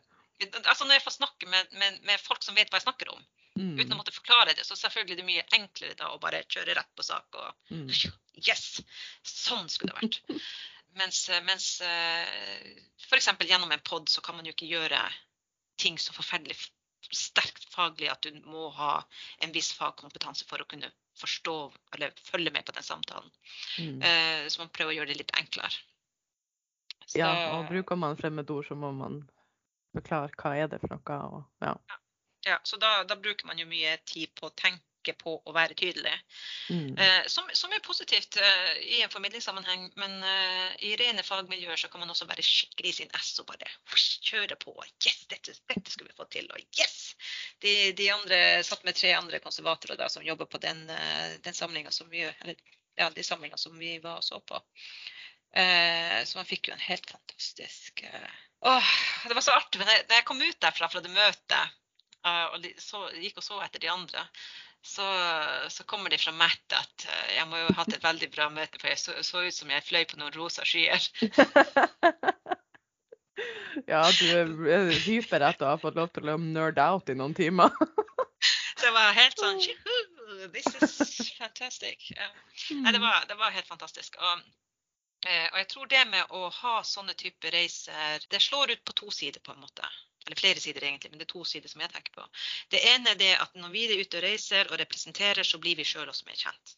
Altså, 0.65 0.85
når 0.85 0.93
jeg 0.99 1.03
får 1.03 1.17
snakke 1.19 1.47
med, 1.51 1.67
med, 1.73 1.99
med 2.07 2.19
folk 2.23 2.43
som 2.43 2.55
vet 2.55 2.69
hva 2.71 2.79
jeg 2.79 2.85
snakker 2.87 3.11
om, 3.11 3.25
uten 3.59 3.91
å 3.91 3.95
Mm. 3.95 3.97
måtte 3.99 4.13
forklare 4.15 4.53
det, 4.55 4.65
så 4.65 4.75
selvfølgelig 4.79 5.11
er 5.11 5.21
det 5.21 5.25
mye 5.27 5.43
enklere 5.57 5.95
da 5.99 6.09
å 6.13 6.19
bare 6.19 6.43
kjøre 6.47 6.75
rett 6.75 6.91
på 6.95 7.03
sak. 7.03 7.27
og 7.35 7.53
Mm. 7.71 7.87
Yes! 8.47 8.81
Sånn 9.23 9.67
skulle 9.69 9.93
det 9.93 10.01
vært. 10.01 10.41
Mens, 10.95 11.27
mens 11.43 11.81
f.eks. 11.81 13.27
gjennom 13.45 13.71
en 13.71 13.79
pod 13.83 14.07
så 14.09 14.21
kan 14.23 14.35
man 14.37 14.45
jo 14.47 14.53
ikke 14.53 14.69
gjøre 14.69 15.01
ting 15.77 15.97
så 15.97 16.13
forferdelig 16.15 16.55
sterkt 17.11 17.65
faglig 17.73 18.09
at 18.11 18.21
du 18.21 18.31
må 18.45 18.69
ha 18.75 19.03
en 19.41 19.51
viss 19.55 19.71
fagkompetanse 19.73 20.45
for 20.47 20.59
å 20.63 20.67
kunne 20.67 20.91
forstå 21.19 21.55
eller 21.95 22.11
følge 22.31 22.51
med 22.51 22.65
på 22.65 22.71
den 22.75 22.83
samtalen. 22.83 23.29
Mm. 23.77 24.01
Eh, 24.03 24.47
Så 24.49 24.59
man 24.59 24.69
prøver 24.69 24.93
å 24.93 24.97
gjøre 24.99 25.07
det 25.13 25.17
litt 25.17 25.31
enklere. 25.37 25.75
Så- 27.07 27.17
Ja, 27.19 27.57
og 27.59 27.67
bruker 27.69 27.97
man 27.97 28.15
fremmedord, 28.17 28.67
så 28.67 28.75
må 28.75 28.93
man 28.95 29.29
forklare 29.95 30.29
hva 30.37 30.55
er 30.55 30.67
det 30.67 30.79
for 30.81 30.87
noe. 30.89 31.19
Og, 31.33 31.43
ja. 31.61 31.73
ja, 31.89 31.95
så 32.63 32.77
da, 32.81 33.03
da 33.03 33.15
bruker 33.15 33.45
man 33.49 33.59
jo 33.61 33.65
mye 33.69 33.97
tid 34.09 34.31
på 34.35 34.47
å 34.49 34.55
tenke 34.55 35.13
på 35.17 35.31
å 35.47 35.53
være 35.55 35.73
tydelig. 35.79 36.11
Mm. 36.69 36.97
Eh, 36.99 37.21
som, 37.31 37.47
som 37.55 37.71
er 37.73 37.79
positivt 37.85 38.35
eh, 38.37 38.73
i 38.97 39.01
en 39.01 39.09
formidlingssammenheng, 39.13 39.85
men 39.97 40.17
eh, 40.27 40.73
i 40.89 40.91
rene 40.99 41.23
fagmiljøer 41.23 41.79
så 41.79 41.87
kan 41.89 42.03
man 42.03 42.11
også 42.13 42.27
være 42.29 42.43
skikkelig 42.45 42.91
i 42.91 42.97
sin 42.97 43.13
ess 43.15 43.31
og 43.41 43.47
bare 43.49 43.69
kjøre 43.95 44.57
på. 44.59 44.75
Yes, 45.05 45.23
dette, 45.31 45.55
dette 45.71 45.93
skulle 45.93 46.11
vi 46.11 46.17
få 46.19 46.27
til. 46.33 46.49
Og 46.51 46.59
yes! 46.77 46.97
De, 47.63 47.73
de 47.97 48.09
andre 48.13 48.41
satt 48.67 48.83
med 48.85 48.99
tre 48.99 49.13
andre 49.17 49.39
konservatorer 49.43 49.97
da, 49.99 50.09
som 50.11 50.25
jobber 50.27 50.51
på 50.51 50.61
den, 50.67 50.83
eh, 50.93 51.39
den 51.47 51.55
samlinga 51.57 51.91
som 51.95 52.11
vi 52.11 52.25
eller, 52.27 52.59
ja, 52.99 53.07
de 53.15 53.23
samlinga 53.23 53.57
som 53.57 53.79
vi 53.79 53.95
var 54.03 54.19
og 54.19 54.27
så 54.27 54.41
på. 54.43 54.59
Eh, 55.55 56.19
så 56.27 56.37
man 56.37 56.45
fikk 56.45 56.69
jo 56.69 56.75
en 56.75 56.83
helt 56.91 57.07
fantastisk 57.09 58.03
eh, 58.05 58.29
Åh, 58.67 58.83
det 59.27 59.33
var 59.33 59.41
så 59.41 59.53
artig. 59.55 59.79
Men 59.79 59.87
jeg- 59.87 60.05
jeg 60.11 60.25
kom 60.27 60.41
ut 60.43 60.59
derfra 60.59 60.89
fra 60.91 60.99
det 61.01 61.09
møtet 61.15 61.75
og 62.53 62.61
de- 62.63 62.75
så, 62.81 63.05
gikk 63.15 63.37
og 63.39 63.43
så 63.45 63.59
etter 63.63 63.79
de 63.83 63.89
andre, 63.91 64.23
så, 64.81 65.05
så 65.69 65.83
kommer 65.83 66.09
de 66.09 66.17
fra 66.17 66.31
Matt 66.35 66.73
at 66.75 67.05
eh, 67.07 67.35
jeg 67.35 67.47
må 67.51 67.57
jo 67.59 67.67
ha 67.69 67.75
hatt 67.81 67.93
et 67.95 68.03
veldig 68.03 68.29
bra 68.31 68.47
møte, 68.53 68.79
for 68.79 68.87
jeg 68.91 68.99
så, 69.01 69.15
så 69.23 69.43
ut 69.45 69.55
som 69.55 69.71
jeg 69.71 69.83
fløy 69.87 70.05
på 70.07 70.19
noen 70.19 70.33
rosa 70.35 70.63
skyer. 70.67 71.03
ja, 73.91 74.03
du 74.19 74.25
er 74.31 74.91
hyper 75.03 75.43
etter 75.49 75.67
å 75.67 75.73
ha 75.73 75.81
fått 75.81 75.99
lov 75.99 76.11
til 76.15 76.31
å 76.31 76.37
nerd 76.39 76.79
out 76.83 77.11
i 77.11 77.17
noen 77.17 77.35
timer. 77.37 77.73
Så 78.79 78.87
jeg 78.87 78.95
var 78.95 79.09
helt 79.11 79.41
sånn 79.41 79.57
This 80.53 80.67
is 80.79 81.31
fantastic. 81.35 82.05
Nei, 82.15 82.93
det 82.95 83.01
var, 83.03 83.25
det 83.27 83.35
var 83.35 83.51
helt 83.51 83.67
fantastisk. 83.67 84.15
Og, 84.23 84.45
eh, 85.27 85.49
og 85.51 85.57
jeg 85.59 85.67
tror 85.73 85.89
det 85.91 86.03
med 86.07 86.31
å 86.37 86.45
ha 86.61 86.77
sånne 86.87 87.11
typer 87.19 87.51
reiser, 87.57 88.23
det 88.31 88.39
slår 88.45 88.71
ut 88.77 88.85
på 88.87 88.95
to 89.01 89.11
sider 89.11 89.43
på 89.43 89.51
en 89.51 89.59
måte. 89.65 89.83
Eller 90.29 90.37
flere 90.37 90.61
sider 90.61 90.83
egentlig, 90.85 91.09
men 91.09 91.17
det 91.17 91.25
er 91.25 91.31
to 91.31 91.41
sider 91.47 91.71
som 91.71 91.81
jeg 91.81 91.89
tenker 91.89 92.13
på. 92.13 92.25
Det 92.69 92.83
ene 92.91 93.15
er 93.15 93.17
det 93.17 93.31
at 93.41 93.55
når 93.57 93.71
vi 93.73 93.87
er 93.87 93.97
ute 93.97 94.19
og 94.19 94.25
reiser 94.27 94.69
og 94.69 94.77
representerer, 94.77 95.41
så 95.41 95.57
blir 95.57 95.79
vi 95.79 95.87
sjøl 95.89 96.11
også 96.11 96.27
mer 96.27 96.37
kjent. 96.37 96.75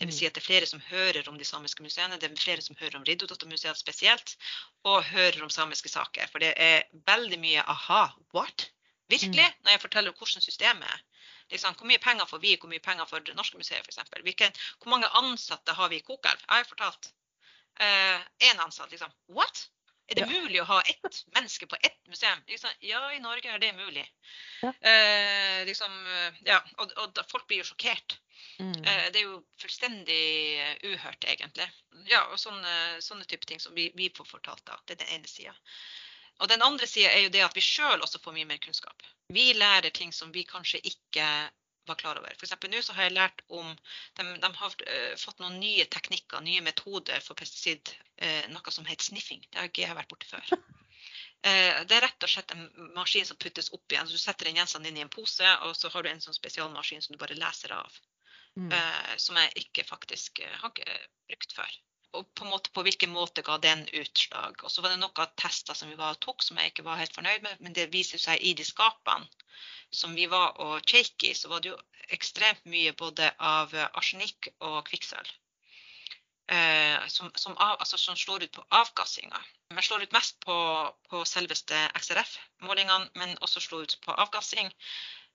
Det 0.00 0.08
vil 0.08 0.16
si 0.16 0.26
at 0.26 0.34
det 0.34 0.42
er 0.42 0.48
flere 0.48 0.66
som 0.66 0.82
hører 0.88 1.28
om 1.30 1.38
de 1.38 1.46
samiske 1.46 1.84
museene, 1.86 2.18
det 2.18 2.26
er 2.26 2.40
flere 2.40 2.64
som 2.66 2.74
hører 2.80 2.98
om 2.98 3.06
Riddardotter-museet 3.06 3.78
spesielt, 3.78 4.34
og 4.82 5.04
hører 5.06 5.38
om 5.44 5.52
samiske 5.54 5.92
saker. 5.92 6.26
For 6.32 6.42
det 6.42 6.50
er 6.56 6.88
veldig 7.06 7.38
mye 7.38 7.62
aha, 7.74 8.02
what? 8.34 8.66
Virkelig? 9.12 9.46
Når 9.62 9.76
jeg 9.76 9.84
forteller 9.86 10.10
om 10.10 10.18
hvordan 10.18 10.42
systemet 10.48 10.90
er. 10.90 11.06
Liksom, 11.50 11.74
hvor 11.78 11.86
mye 11.86 12.02
penger 12.02 12.26
får 12.30 12.42
vi, 12.42 12.56
hvor 12.60 12.70
mye 12.70 12.82
penger 12.82 13.06
får 13.10 13.26
Det 13.26 13.36
Norske 13.38 13.58
museet 13.58 13.86
f.eks. 13.86 14.62
Hvor 14.78 14.90
mange 14.90 15.14
ansatte 15.22 15.78
har 15.78 15.88
vi 15.88 16.02
i 16.02 16.06
Kokelv? 16.06 16.42
Jeg 16.48 16.56
har 16.56 16.68
fortalt. 16.74 17.12
Én 17.80 18.58
uh, 18.58 18.64
ansatt, 18.64 18.90
liksom. 18.90 19.14
What? 19.28 19.68
Er 20.10 20.14
det 20.14 20.24
Ja. 20.26 20.26
mulig 20.40 20.60
å 20.60 20.64
ha 20.66 20.80
ett 20.82 21.20
menneske 21.34 21.66
på 21.70 21.76
ett 21.86 21.98
museum? 22.08 22.40
Liksom, 22.48 22.70
ja, 22.80 23.12
i 23.14 23.20
Norge 23.22 23.50
er 23.54 23.58
det 23.62 23.72
mulig. 23.76 24.02
Ja. 24.62 24.72
Eh, 24.80 25.64
liksom, 25.66 25.92
eh, 26.06 26.32
ja, 26.48 26.58
og, 26.78 26.92
og 26.98 27.20
folk 27.30 27.46
blir 27.46 27.62
jo 27.62 27.68
sjokkert. 27.68 28.16
Mm. 28.58 28.74
Eh, 28.84 29.10
Det 29.12 29.20
er 29.20 29.26
jo 29.28 29.44
fullstendig 29.60 30.58
eh, 30.58 30.76
uhørt, 30.90 31.24
egentlig. 31.24 31.68
Ja, 32.10 32.24
og 32.32 32.38
sånne, 32.42 32.98
sånne 33.02 33.24
type 33.30 33.46
ting 33.46 33.60
som 33.62 33.74
vi, 33.74 33.90
vi 33.94 34.10
får 34.10 34.26
fortalt. 34.26 34.64
da. 34.66 34.76
Det 34.86 34.98
er 34.98 35.04
den 35.04 35.14
ene 35.20 35.28
sida. 35.30 35.54
Og 36.40 36.48
den 36.48 36.62
andre 36.62 36.86
sida 36.86 37.10
er 37.12 37.22
jo 37.26 37.28
det 37.28 37.42
at 37.44 37.54
vi 37.56 37.60
sjøl 37.60 38.00
også 38.02 38.18
får 38.24 38.32
mye 38.32 38.46
mer 38.48 38.58
kunnskap. 38.58 39.02
Vi 39.28 39.52
lærer 39.54 39.90
ting 39.94 40.12
som 40.12 40.32
vi 40.32 40.42
kanskje 40.48 40.80
ikke 40.90 41.26
var 41.90 41.98
klar 42.00 42.20
over. 42.20 42.32
Eksempel 42.36 42.70
nå 42.72 42.80
så 42.86 42.94
har 42.96 43.08
jeg 43.08 43.16
lært 43.16 43.42
om 43.48 43.70
De, 44.18 44.24
de 44.42 44.50
har 44.62 44.76
eh, 44.86 45.14
fått 45.20 45.42
noen 45.42 45.58
nye 45.62 45.86
teknikker, 45.90 46.42
nye 46.46 46.62
metoder 46.64 47.20
for 47.24 47.38
pesticid. 47.38 47.92
eh, 48.16 48.46
noe 48.52 48.72
som 48.74 48.86
heter 48.88 49.10
sniffing. 49.10 49.42
Det 49.50 49.58
har 49.60 49.70
ikke 49.70 49.84
jeg 49.86 49.98
vært 49.98 50.12
borti 50.12 50.30
før. 50.30 50.54
Eh, 51.40 51.78
det 51.88 51.96
er 51.96 52.02
rett 52.04 52.24
og 52.26 52.28
slett 52.28 52.50
en 52.52 52.66
maskin 52.92 53.24
som 53.24 53.38
puttes 53.40 53.70
opp 53.72 53.92
igjen. 53.92 54.08
Så 54.08 54.18
du 54.18 54.20
setter 54.20 54.44
den 54.50 54.58
gjenstanden 54.60 54.90
inn 54.90 54.98
i 55.00 55.04
en 55.06 55.12
pose, 55.12 55.46
og 55.64 55.72
så 55.76 55.88
har 55.94 56.04
du 56.04 56.10
en 56.10 56.20
sånn 56.20 56.36
spesialmaskin 56.36 57.00
som 57.00 57.14
du 57.16 57.20
bare 57.22 57.38
leser 57.38 57.72
av 57.78 58.00
Mm. 58.58 58.72
eh, 58.74 59.16
som 59.16 59.36
jeg 59.38 59.52
ikke 59.62 59.84
faktisk 59.86 60.40
har 60.42 60.72
ikke 60.72 60.96
brukt 61.30 61.52
før. 61.54 61.70
Og 62.18 62.26
på, 62.34 62.46
måte, 62.50 62.72
på 62.74 62.82
hvilken 62.82 63.12
måte 63.14 63.44
ga 63.46 63.56
den 63.62 63.84
utslag? 63.94 64.58
Og 64.64 64.72
så 64.72 64.82
var 64.82 64.94
det 64.94 65.02
noen 65.02 65.34
tester 65.38 65.76
som 65.78 65.90
vi 65.92 65.98
var 65.98 66.16
og 66.16 66.22
tok 66.24 66.42
som 66.42 66.58
jeg 66.58 66.72
ikke 66.72 66.86
var 66.86 66.98
helt 66.98 67.14
fornøyd 67.14 67.44
med, 67.46 67.60
men 67.62 67.76
det 67.76 67.92
viser 67.92 68.18
seg 68.18 68.42
i 68.42 68.54
de 68.58 68.66
skapene 68.66 69.28
som 69.94 70.14
vi 70.14 70.26
var 70.30 70.58
og 70.62 70.82
kjekk 70.86 71.28
i, 71.28 71.34
så 71.34 71.50
var 71.50 71.62
det 71.62 71.72
jo 71.72 71.78
ekstremt 72.14 72.66
mye 72.70 72.92
både 72.98 73.30
av 73.38 73.74
eh, 73.74 73.88
arsenikk 73.98 74.50
og 74.66 74.82
kvikksølv. 74.88 75.30
Eh, 76.50 77.06
som, 77.06 77.30
som, 77.38 77.54
av, 77.58 77.76
altså, 77.78 77.98
som 77.98 78.18
slår 78.18 78.46
ut 78.46 78.54
på 78.56 78.66
avgassinga. 78.74 79.38
Men 79.70 79.86
slår 79.86 80.06
ut 80.06 80.14
mest 80.14 80.40
på, 80.42 80.56
på 81.10 81.22
selveste 81.28 81.78
XRF-målingene, 82.00 83.10
men 83.14 83.36
også 83.46 83.62
slår 83.62 83.86
ut 83.86 83.98
på 84.02 84.16
avgassing 84.18 84.70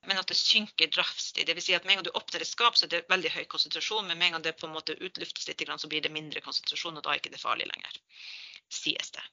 men 0.08 0.20
at 0.22 0.30
det 0.30 0.38
synker 0.38 0.90
drastisk. 0.94 1.42
Dvs. 1.48 1.66
Si 1.68 1.76
at 1.76 1.86
med 1.86 1.96
en 1.96 2.00
gang 2.00 2.08
du 2.08 2.18
åpner 2.18 2.44
et 2.44 2.50
skap, 2.50 2.78
så 2.78 2.86
er 2.86 2.94
det 2.94 3.06
veldig 3.12 3.32
høy 3.34 3.44
konsentrasjon, 3.52 4.08
men 4.08 4.20
med 4.20 4.28
en 4.28 4.38
gang 4.38 4.46
det 4.46 4.56
på 4.60 4.70
en 4.70 4.76
måte 4.76 4.98
utluftes 5.00 5.48
litt, 5.50 5.64
så 5.66 5.90
blir 5.92 6.04
det 6.06 6.14
mindre 6.14 6.44
konsentrasjon, 6.46 6.98
og 6.98 7.06
da 7.06 7.14
er 7.14 7.22
ikke 7.22 7.34
det 7.34 7.42
farlig 7.42 7.68
lenger. 7.70 8.00
Sies 8.74 9.12
det. 9.16 9.26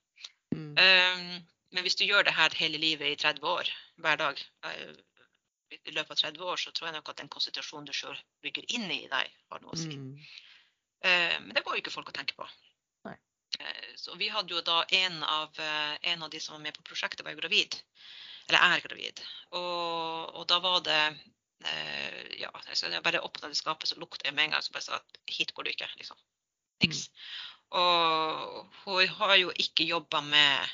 Mm. 0.54 0.72
Um, 0.76 1.44
men 1.72 1.86
hvis 1.86 1.96
du 1.96 2.04
gjør 2.04 2.26
det 2.28 2.36
her 2.36 2.54
hele 2.58 2.80
livet 2.80 3.14
i 3.14 3.20
30 3.20 3.48
år, 3.48 3.70
hver 4.04 4.20
dag, 4.20 4.42
uh, 4.66 4.92
i 5.72 5.94
løpet 5.94 6.10
av 6.12 6.32
30 6.32 6.48
år, 6.52 6.60
så 6.60 6.72
tror 6.72 6.90
jeg 6.90 6.98
nok 6.98 7.12
at 7.12 7.22
den 7.22 7.32
konsentrasjonen 7.32 7.88
du 7.88 7.94
sjøl 7.96 8.18
bygger 8.44 8.66
inn 8.76 8.90
i 8.92 9.06
deg, 9.12 9.38
har 9.52 9.62
noe 9.64 9.72
å 9.72 9.80
si. 9.80 9.96
Mm. 9.96 10.12
Uh, 11.02 11.38
men 11.46 11.54
det 11.56 11.64
går 11.64 11.78
jo 11.78 11.84
ikke 11.84 11.94
folk 11.94 12.12
å 12.12 12.16
tenke 12.16 12.36
på. 12.38 12.48
Uh, 13.60 13.88
så 14.00 14.14
vi 14.20 14.30
hadde 14.32 14.54
jo 14.54 14.62
da 14.64 14.82
en 14.96 15.18
av, 15.28 15.58
en 15.60 16.22
av 16.24 16.30
de 16.32 16.40
som 16.40 16.56
var 16.56 16.62
med 16.64 16.76
på 16.76 16.84
prosjektet, 16.88 17.24
var 17.24 17.34
jo 17.34 17.42
gravid. 17.42 17.76
Eller 18.48 18.64
er 18.66 18.84
gravid. 18.84 19.22
Og, 19.50 20.34
og 20.38 20.46
da 20.50 20.58
var 20.64 20.82
det 20.86 21.00
eh, 21.68 22.20
Ja, 22.42 22.50
så 22.74 22.90
jeg 22.90 23.04
bare 23.04 23.22
åpna 23.22 23.48
det 23.52 23.58
skapet, 23.58 23.88
så 23.88 23.98
lukta 24.00 24.26
jeg 24.26 24.34
med 24.34 24.48
en 24.48 24.56
gang. 24.56 24.64
Så 24.64 24.74
bare 24.74 24.86
sa 24.86 25.00
at 25.00 25.20
hit 25.30 25.54
går 25.54 25.68
du 25.68 25.72
ikke. 25.74 25.90
liksom. 25.96 26.18
Niks. 26.82 27.08
Og 27.72 28.68
hun 28.84 29.08
har 29.08 29.36
jo 29.40 29.52
ikke 29.56 29.86
jobba 29.88 30.20
med 30.26 30.72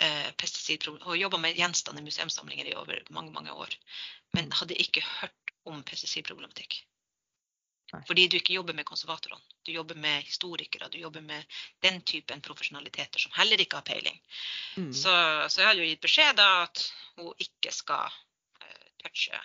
eh, 0.00 0.30
pesticidproblem. 0.40 1.04
Hun 1.04 1.20
jobba 1.20 1.40
med 1.42 1.58
gjenstander 1.58 2.02
i 2.02 2.08
museumssamlinger 2.08 2.70
i 2.70 2.76
over 2.80 3.02
mange, 3.10 3.32
mange 3.32 3.52
år. 3.52 3.76
Men 4.32 4.52
hadde 4.52 4.78
ikke 4.80 5.04
hørt 5.20 5.54
om 5.68 5.82
pesticidproblematikk. 5.84 6.80
Fordi 8.08 8.26
du 8.28 8.36
ikke 8.38 8.56
jobber 8.56 8.76
med 8.76 8.86
konservatorene. 8.88 9.42
Du 9.64 9.72
jobber 9.72 9.94
med 9.94 10.22
historikere. 10.26 10.88
Du 10.88 10.98
jobber 10.98 11.20
med 11.20 11.44
den 11.84 12.00
typen 12.02 12.40
profesjonaliteter 12.44 13.22
som 13.22 13.32
heller 13.36 13.60
ikke 13.60 13.80
har 13.80 13.86
peiling. 13.86 14.20
Mm. 14.76 14.92
Så, 14.92 15.12
så 15.48 15.60
jeg 15.62 15.68
har 15.68 15.78
jo 15.78 15.88
gitt 15.88 16.04
beskjed 16.04 16.38
da 16.40 16.48
at 16.64 16.86
hun 17.18 17.30
ikke 17.38 17.72
skal 17.72 18.08
uh, 18.10 18.88
touche 19.04 19.40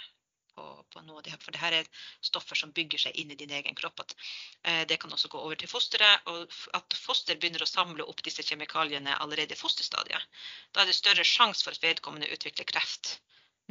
på, 0.55 0.65
på 0.89 1.03
noe 1.05 1.19
av 1.19 1.27
det 1.27 1.35
her. 1.35 1.41
For 1.43 1.55
det 1.55 1.61
her 1.61 1.77
er 1.81 1.91
stoffer 2.25 2.59
som 2.59 2.73
bygger 2.75 3.05
seg 3.05 3.21
inn 3.21 3.31
i 3.31 3.39
din 3.39 3.53
egen 3.59 3.77
kropp. 3.77 4.01
At, 4.05 4.15
uh, 4.65 4.83
det 4.89 4.99
kan 5.03 5.13
også 5.13 5.31
gå 5.31 5.43
over 5.43 5.59
til 5.59 5.71
fosteret. 5.71 6.25
Og 6.31 6.49
at 6.79 6.97
foster 6.99 7.39
begynner 7.39 7.63
å 7.63 7.69
samle 7.69 8.07
opp 8.07 8.25
disse 8.25 8.45
kjemikaliene 8.45 9.19
allerede 9.19 9.55
i 9.55 9.61
fosterstadiet. 9.61 10.41
Da 10.73 10.83
er 10.83 10.89
det 10.89 10.97
større 10.97 11.27
sjanse 11.27 11.67
for 11.67 11.75
at 11.75 11.85
vedkommende 11.85 12.31
utvikler 12.33 12.67
kreft 12.71 13.17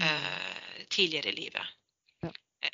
uh, 0.00 0.86
tidligere 0.86 1.34
i 1.34 1.38
livet. 1.42 1.76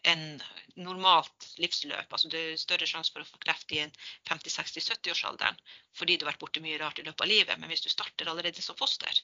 Enn 0.05 0.43
normalt 0.77 1.51
livsløp. 1.61 2.09
Altså 2.13 2.29
det 2.33 2.41
er 2.41 2.57
større 2.57 2.87
sjanse 2.89 3.13
for 3.13 3.21
å 3.21 3.29
få 3.29 3.39
kreft 3.43 3.73
i 3.77 3.83
en 3.83 3.93
50-60-70-årsalderen 4.31 5.59
fordi 5.93 6.17
du 6.17 6.25
har 6.25 6.33
vært 6.33 6.41
borti 6.41 6.63
mye 6.65 6.79
rart 6.81 6.99
i 6.99 7.05
løpet 7.05 7.21
av 7.21 7.29
livet. 7.29 7.59
Men 7.61 7.69
hvis 7.69 7.85
du 7.85 7.91
starter 7.93 8.31
allerede 8.33 8.63
som 8.63 8.77
foster, 8.77 9.21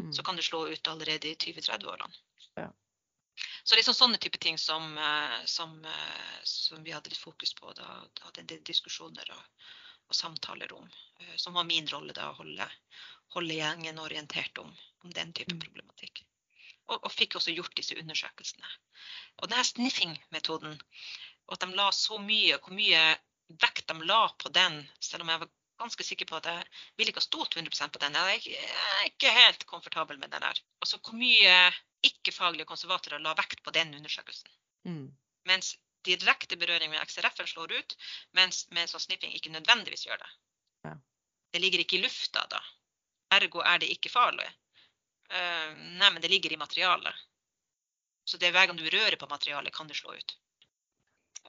Mm. 0.00 0.12
så 0.12 0.22
kan 0.24 0.36
det 0.36 0.42
slå 0.44 0.66
ut 0.72 0.88
allerede 0.88 1.28
i 1.28 1.34
20-30-årene. 1.36 2.14
Ja. 2.56 2.70
Så 3.64 3.76
liksom 3.76 3.94
sånne 3.94 4.18
type 4.18 4.38
ting 4.38 4.58
som, 4.58 4.98
eh, 4.98 5.44
som, 5.44 5.84
eh, 5.84 6.40
som 6.44 6.82
vi 6.84 6.90
hadde 6.92 7.10
litt 7.10 7.20
fokus 7.20 7.52
på. 7.54 7.72
Da, 7.76 7.84
da 8.14 8.24
hadde 8.24 8.40
en 8.40 8.46
del 8.46 8.62
diskusjoner 8.64 9.30
og, 9.30 9.42
og 10.08 10.14
samtaler 10.16 10.72
om. 10.72 10.88
eh, 11.20 11.36
Som 11.36 11.52
var 11.54 11.64
min 11.64 11.86
rolle 11.86 12.12
da, 12.12 12.30
å 12.30 12.34
holde, 12.40 12.70
holde 13.36 13.54
gjengen 13.54 13.98
orientert 13.98 14.58
om, 14.58 14.72
om 15.04 15.10
den 15.10 15.32
type 15.32 15.54
Mm. 15.54 15.60
problematikk. 15.60 16.24
Og, 16.90 16.98
og 16.98 17.12
fikk 17.14 17.36
også 17.38 17.54
gjort 17.54 17.76
disse 17.78 17.96
undersøkelsene. 17.98 18.70
Og 19.40 19.50
denne 19.50 19.64
sniffing-metoden, 19.64 20.74
og 21.46 21.54
at 21.56 21.64
de 21.64 21.76
la 21.78 21.90
så 21.94 22.18
mye, 22.20 22.58
hvor 22.58 22.74
mye 22.74 23.02
vekt 23.62 23.86
de 23.88 24.08
la 24.08 24.22
på 24.42 24.50
den, 24.54 24.80
selv 25.00 25.24
om 25.24 25.30
jeg 25.32 25.42
var 25.44 25.52
ganske 25.82 26.06
sikker 26.06 26.28
på 26.30 26.38
at 26.38 26.48
jeg 26.50 26.66
ville 26.98 27.12
ikke 27.12 27.22
ha 27.22 27.26
stolt 27.26 27.56
100% 27.58 27.94
på 27.94 28.02
den. 28.02 28.18
Jeg 28.18 28.58
er 28.58 29.06
ikke, 29.08 29.32
helt 29.38 29.64
komfortabel 29.66 30.18
med 30.18 30.30
den 30.34 30.44
der. 30.44 30.60
Altså 30.82 30.98
hvor 31.02 31.18
mye 31.18 31.56
ikke-faglige 32.06 32.68
konservatorer 32.68 33.22
la 33.22 33.34
vekt 33.38 33.62
på 33.64 33.74
den 33.74 33.94
undersøkelsen. 33.94 34.50
Mm. 34.88 35.08
Mens 35.50 35.74
direkte 36.06 36.58
berøring 36.58 36.90
med 36.90 37.02
XRF-en 37.06 37.50
slår 37.50 37.74
ut, 37.78 37.96
mens 38.38 38.64
med 38.74 38.90
sånn 38.90 39.04
sniffing 39.06 39.34
ikke 39.36 39.54
nødvendigvis 39.54 40.06
gjør 40.06 40.22
det. 40.22 40.30
Ja. 40.88 40.96
Det 41.54 41.62
ligger 41.62 41.82
ikke 41.82 41.98
i 41.98 42.02
lufta 42.02 42.44
da. 42.50 42.62
Ergo 43.36 43.62
er 43.64 43.82
det 43.82 43.90
ikke 43.94 44.12
farlig. 44.12 44.48
Eh, 45.32 45.68
nei, 45.98 46.10
men 46.10 46.20
det 46.22 46.30
ligger 46.32 46.52
i 46.52 46.60
materialet. 46.60 47.22
Så 48.24 48.38
det 48.38 48.48
er 48.48 48.54
hver 48.54 48.68
gang 48.70 48.78
du 48.78 48.86
rører 48.86 49.16
på 49.18 49.28
materialet, 49.30 49.74
kan 49.74 49.88
det 49.88 49.98
slå 49.98 50.14
ut. 50.14 50.36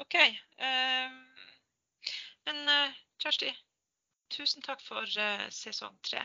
OK. 0.02 0.16
eh, 0.16 1.18
men 2.48 2.70
eh, 2.70 2.96
Kjersti, 3.22 3.52
tusen 4.34 4.64
takk 4.66 4.82
for 4.84 5.08
sesong 5.54 6.00
tre. 6.04 6.24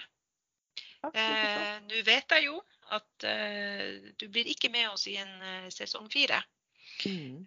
Eh, 1.06 1.78
Nå 1.86 2.02
vet 2.06 2.34
jeg 2.34 2.48
jo 2.48 2.58
at 2.96 3.26
eh, 3.28 4.10
du 4.18 4.26
blir 4.32 4.48
ikke 4.50 4.70
med 4.72 4.88
oss 4.90 5.06
i 5.10 5.14
en 5.20 5.34
eh, 5.46 5.68
sesong 5.74 6.08
fire. 6.10 6.40
Mm. 7.06 7.44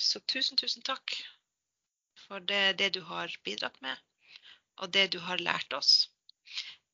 Så 0.00 0.22
tusen, 0.24 0.56
tusen 0.56 0.80
takk 0.86 1.12
for 2.22 2.40
det, 2.40 2.78
det 2.80 2.94
du 2.96 3.02
har 3.04 3.34
bidratt 3.44 3.76
med, 3.84 3.98
og 4.80 4.88
det 4.94 5.10
du 5.12 5.18
har 5.20 5.42
lært 5.42 5.76
oss. 5.76 6.08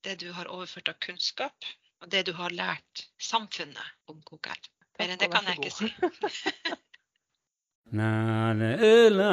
Det 0.02 0.16
du 0.18 0.32
har 0.34 0.50
overført 0.50 0.90
av 0.90 0.98
kunnskap, 1.04 1.54
og 2.02 2.10
det 2.10 2.26
du 2.26 2.32
har 2.34 2.50
lært 2.50 3.06
samfunnet 3.22 4.10
om 4.10 4.18
KKR. 4.26 4.58
Mer 4.98 5.12
enn 5.14 5.20
det 5.22 5.30
kan 5.32 5.46
jeg 5.46 5.56
ikke 5.58 5.70
si. 5.74 5.88
na 7.98 8.10
la 9.12 9.32